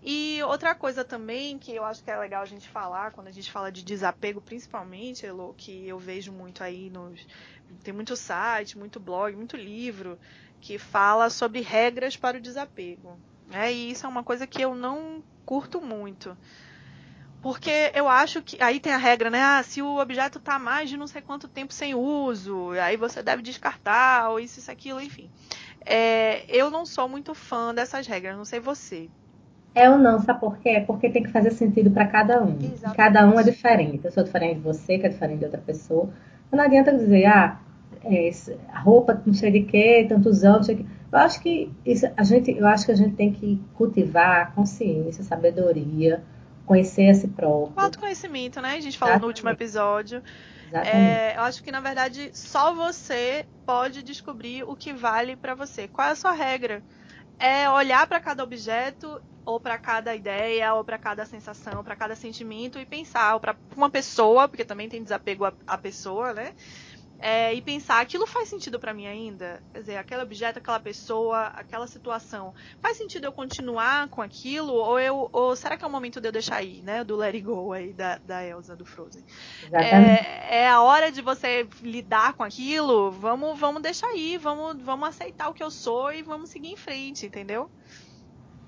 E 0.04 0.42
outra 0.42 0.74
coisa 0.74 1.04
também 1.04 1.58
que 1.58 1.72
eu 1.72 1.84
acho 1.84 2.02
que 2.02 2.10
é 2.10 2.18
legal 2.18 2.42
a 2.42 2.46
gente 2.46 2.68
falar, 2.68 3.12
quando 3.12 3.28
a 3.28 3.32
gente 3.32 3.52
fala 3.52 3.70
de 3.70 3.84
desapego, 3.84 4.40
principalmente, 4.40 5.24
Elo, 5.24 5.54
que 5.56 5.86
eu 5.86 5.96
vejo 5.96 6.32
muito 6.32 6.64
aí 6.64 6.90
nos. 6.90 7.24
Tem 7.84 7.94
muito 7.94 8.16
site, 8.16 8.76
muito 8.76 8.98
blog, 8.98 9.36
muito 9.36 9.56
livro 9.56 10.18
que 10.60 10.76
fala 10.76 11.30
sobre 11.30 11.60
regras 11.60 12.16
para 12.16 12.38
o 12.38 12.40
desapego. 12.40 13.18
Né? 13.46 13.72
E 13.72 13.90
isso 13.92 14.04
é 14.04 14.08
uma 14.08 14.24
coisa 14.24 14.46
que 14.46 14.60
eu 14.60 14.74
não 14.74 15.22
curto 15.46 15.80
muito. 15.80 16.36
Porque 17.40 17.92
eu 17.94 18.08
acho 18.08 18.42
que. 18.42 18.60
Aí 18.62 18.80
tem 18.80 18.92
a 18.92 18.96
regra, 18.96 19.30
né? 19.30 19.40
Ah, 19.40 19.62
se 19.62 19.82
o 19.82 20.00
objeto 20.00 20.38
está 20.38 20.58
mais 20.58 20.90
de 20.90 20.96
não 20.96 21.06
sei 21.06 21.22
quanto 21.22 21.48
tempo 21.48 21.72
sem 21.72 21.94
uso, 21.94 22.70
aí 22.70 22.96
você 22.96 23.22
deve 23.22 23.42
descartar, 23.42 24.30
ou 24.30 24.40
isso, 24.40 24.58
isso, 24.58 24.70
aquilo, 24.70 25.00
enfim. 25.00 25.30
É, 25.84 26.44
eu 26.48 26.70
não 26.70 26.86
sou 26.86 27.08
muito 27.08 27.34
fã 27.34 27.74
dessas 27.74 28.06
regras, 28.06 28.36
não 28.36 28.44
sei 28.44 28.60
você. 28.60 29.08
É 29.74 29.88
ou 29.88 29.96
não, 29.98 30.20
sabe 30.20 30.40
por 30.40 30.58
quê? 30.58 30.82
Porque 30.86 31.08
tem 31.08 31.22
que 31.22 31.30
fazer 31.30 31.50
sentido 31.50 31.90
para 31.90 32.06
cada 32.06 32.42
um. 32.42 32.58
Exatamente. 32.60 32.96
Cada 32.96 33.26
um 33.26 33.40
é 33.40 33.42
diferente. 33.42 34.04
Eu 34.04 34.10
sou 34.12 34.22
diferente 34.22 34.56
de 34.56 34.60
você, 34.60 34.98
que 34.98 35.06
é 35.06 35.08
diferente 35.08 35.38
de 35.38 35.44
outra 35.46 35.60
pessoa. 35.60 36.10
Então, 36.46 36.58
não 36.58 36.64
adianta 36.64 36.92
dizer, 36.92 37.24
ah, 37.26 37.58
é, 38.04 38.30
roupa 38.82 39.22
não 39.24 39.32
sei 39.32 39.50
de 39.50 39.62
quê, 39.62 40.04
tantos 40.08 40.44
anos, 40.44 40.58
não 40.58 40.64
sei 40.64 40.74
de 40.76 40.84
quê. 40.84 40.90
Eu 41.10 41.18
acho 41.18 41.40
que 41.40 41.70
isso, 41.84 42.06
a 42.16 42.22
gente, 42.22 42.50
eu 42.50 42.66
acho 42.66 42.86
que 42.86 42.92
a 42.92 42.96
gente 42.96 43.14
tem 43.14 43.32
que 43.32 43.60
cultivar 43.74 44.54
consciência, 44.54 45.22
sabedoria, 45.22 46.22
conhecer 46.66 47.10
a 47.10 47.14
si 47.14 47.28
próprio. 47.28 47.72
Autoconhecimento, 47.76 48.60
né? 48.60 48.76
A 48.76 48.80
gente 48.80 48.98
falou 48.98 49.14
Exatamente. 49.14 49.20
no 49.22 49.28
último 49.28 49.50
episódio. 49.50 50.22
É, 50.72 51.36
eu 51.36 51.42
acho 51.42 51.62
que 51.62 51.70
na 51.70 51.80
verdade 51.80 52.30
só 52.32 52.72
você 52.74 53.44
pode 53.66 54.02
descobrir 54.02 54.64
o 54.64 54.74
que 54.74 54.92
vale 54.92 55.36
para 55.36 55.54
você. 55.54 55.86
Qual 55.86 56.08
é 56.08 56.12
a 56.12 56.16
sua 56.16 56.32
regra? 56.32 56.82
É 57.38 57.68
olhar 57.70 58.06
para 58.06 58.20
cada 58.20 58.42
objeto 58.44 59.20
ou 59.44 59.58
para 59.60 59.76
cada 59.78 60.14
ideia, 60.14 60.72
ou 60.74 60.84
para 60.84 60.98
cada 60.98 61.26
sensação, 61.26 61.82
para 61.82 61.96
cada 61.96 62.14
sentimento 62.14 62.78
e 62.78 62.86
pensar, 62.86 63.34
ou 63.34 63.40
para 63.40 63.58
uma 63.76 63.90
pessoa, 63.90 64.48
porque 64.48 64.64
também 64.64 64.88
tem 64.88 65.02
desapego 65.02 65.44
à 65.66 65.76
pessoa, 65.78 66.32
né? 66.32 66.54
É, 67.22 67.54
e 67.54 67.62
pensar 67.62 68.00
aquilo 68.00 68.26
faz 68.26 68.48
sentido 68.48 68.80
para 68.80 68.92
mim 68.92 69.06
ainda? 69.06 69.62
Quer 69.72 69.78
dizer, 69.78 69.96
aquele 69.96 70.22
objeto, 70.22 70.58
aquela 70.58 70.80
pessoa, 70.80 71.46
aquela 71.54 71.86
situação, 71.86 72.52
faz 72.80 72.96
sentido 72.96 73.24
eu 73.24 73.32
continuar 73.32 74.08
com 74.08 74.20
aquilo? 74.20 74.72
Ou, 74.72 74.98
eu, 74.98 75.28
ou 75.32 75.54
será 75.54 75.76
que 75.76 75.84
é 75.84 75.86
o 75.86 75.90
momento 75.90 76.20
de 76.20 76.26
eu 76.26 76.32
deixar 76.32 76.56
aí, 76.56 76.82
né? 76.82 77.04
Do 77.04 77.14
Let 77.14 77.34
It 77.34 77.42
Go 77.42 77.72
aí, 77.72 77.92
da, 77.92 78.18
da 78.18 78.44
Elsa, 78.44 78.74
do 78.74 78.84
Frozen. 78.84 79.22
É, 79.72 80.62
é, 80.62 80.68
a 80.68 80.82
hora 80.82 81.12
de 81.12 81.22
você 81.22 81.68
lidar 81.80 82.32
com 82.32 82.42
aquilo, 82.42 83.12
vamos, 83.12 83.56
vamos 83.56 83.80
deixar 83.80 84.08
aí, 84.08 84.36
vamos, 84.36 84.82
vamos 84.82 85.08
aceitar 85.08 85.48
o 85.48 85.54
que 85.54 85.62
eu 85.62 85.70
sou 85.70 86.12
e 86.12 86.22
vamos 86.22 86.50
seguir 86.50 86.72
em 86.72 86.76
frente, 86.76 87.26
entendeu? 87.26 87.70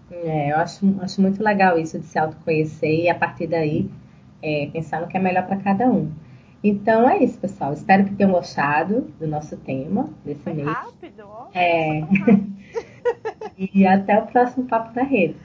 É, 0.09 0.53
eu 0.53 0.59
acho, 0.59 0.97
acho 1.01 1.21
muito 1.21 1.43
legal 1.43 1.77
isso 1.77 1.99
de 1.99 2.07
se 2.07 2.17
autoconhecer 2.21 3.01
e 3.01 3.09
a 3.09 3.15
partir 3.17 3.49
daí 3.49 3.91
é, 4.41 4.71
pensar 4.73 5.01
no 5.01 5.09
que 5.09 5.17
é 5.17 5.21
melhor 5.21 5.45
para 5.45 5.57
cada 5.57 5.87
um. 5.87 6.13
Então 6.65 7.07
é 7.07 7.23
isso, 7.23 7.39
pessoal. 7.39 7.75
Espero 7.75 8.07
que 8.07 8.15
tenham 8.15 8.33
gostado 8.33 9.03
do 9.21 9.27
nosso 9.27 9.55
tema 9.59 10.09
desse 10.25 10.43
Foi 10.43 10.55
mês. 10.55 10.67
rápido, 10.67 11.25
ó. 11.27 11.49
É. 11.53 12.01
e 13.59 13.87
até 13.87 14.19
o 14.19 14.27
próximo 14.29 14.67
Papo 14.67 14.95
da 14.95 15.03
Rede. 15.03 15.37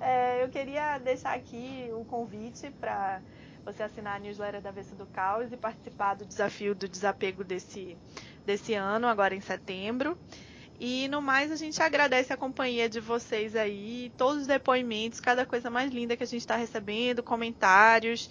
É, 0.00 0.42
eu 0.42 0.48
queria 0.48 0.96
deixar 0.96 1.34
aqui 1.34 1.90
um 1.94 2.02
convite 2.04 2.70
para 2.80 3.20
você 3.66 3.82
assinar 3.82 4.16
a 4.16 4.18
newsletter 4.18 4.62
da 4.62 4.70
Vesta 4.70 4.96
do 4.96 5.04
Caos 5.04 5.52
e 5.52 5.58
participar 5.58 6.14
do 6.14 6.24
desafio 6.24 6.74
do 6.74 6.88
desapego 6.88 7.44
desse, 7.44 7.94
desse 8.46 8.72
ano, 8.72 9.06
agora 9.06 9.34
em 9.34 9.42
setembro. 9.42 10.16
E 10.80 11.06
no 11.06 11.22
mais, 11.22 11.52
a 11.52 11.56
gente 11.56 11.80
agradece 11.80 12.32
a 12.32 12.36
companhia 12.36 12.88
de 12.88 12.98
vocês 12.98 13.54
aí, 13.54 14.10
todos 14.16 14.42
os 14.42 14.46
depoimentos, 14.48 15.20
cada 15.20 15.46
coisa 15.46 15.70
mais 15.70 15.92
linda 15.92 16.16
que 16.16 16.24
a 16.24 16.26
gente 16.26 16.40
está 16.40 16.56
recebendo, 16.56 17.22
comentários. 17.22 18.28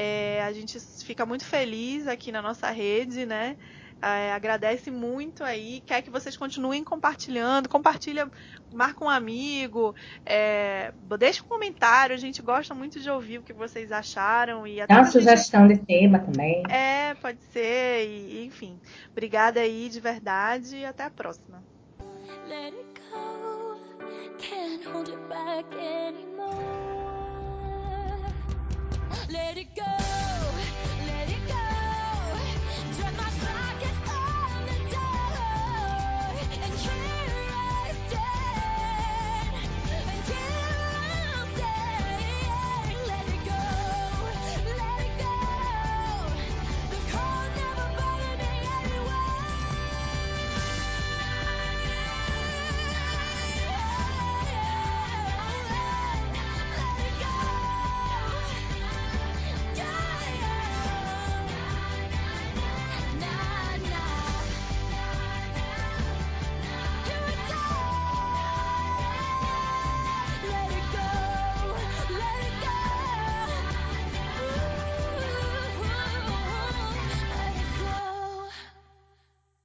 É, 0.00 0.40
a 0.44 0.52
gente 0.52 0.78
fica 1.04 1.26
muito 1.26 1.44
feliz 1.44 2.06
aqui 2.06 2.30
na 2.30 2.40
nossa 2.40 2.70
rede, 2.70 3.26
né? 3.26 3.56
É, 4.00 4.30
agradece 4.30 4.92
muito 4.92 5.42
aí, 5.42 5.82
quer 5.84 6.02
que 6.02 6.08
vocês 6.08 6.36
continuem 6.36 6.84
compartilhando, 6.84 7.68
compartilha, 7.68 8.30
marca 8.72 9.04
um 9.04 9.08
amigo, 9.08 9.92
é, 10.24 10.92
deixa 11.18 11.42
um 11.42 11.48
comentário, 11.48 12.14
a 12.14 12.18
gente 12.18 12.40
gosta 12.40 12.72
muito 12.76 13.00
de 13.00 13.10
ouvir 13.10 13.38
o 13.38 13.42
que 13.42 13.52
vocês 13.52 13.90
acharam 13.90 14.64
e 14.64 14.80
até 14.80 14.94
Dá 14.94 15.00
uma 15.00 15.10
sugestão 15.10 15.66
gente... 15.66 15.80
de 15.80 15.86
tema 15.86 16.20
também. 16.20 16.62
É, 16.70 17.14
pode 17.14 17.42
ser, 17.52 18.06
e, 18.06 18.46
enfim. 18.46 18.78
Obrigada 19.10 19.58
aí 19.58 19.88
de 19.88 19.98
verdade 19.98 20.76
e 20.76 20.84
até 20.84 21.02
a 21.02 21.10
próxima. 21.10 21.60
Let 22.46 22.72
it 22.72 23.00
go, 23.10 23.80
can't 24.38 24.86
hold 24.86 25.08
it 25.08 25.18
back 25.28 25.74
anymore. 25.74 26.37
let 29.30 29.58
it 29.58 29.74
go. 29.74 30.27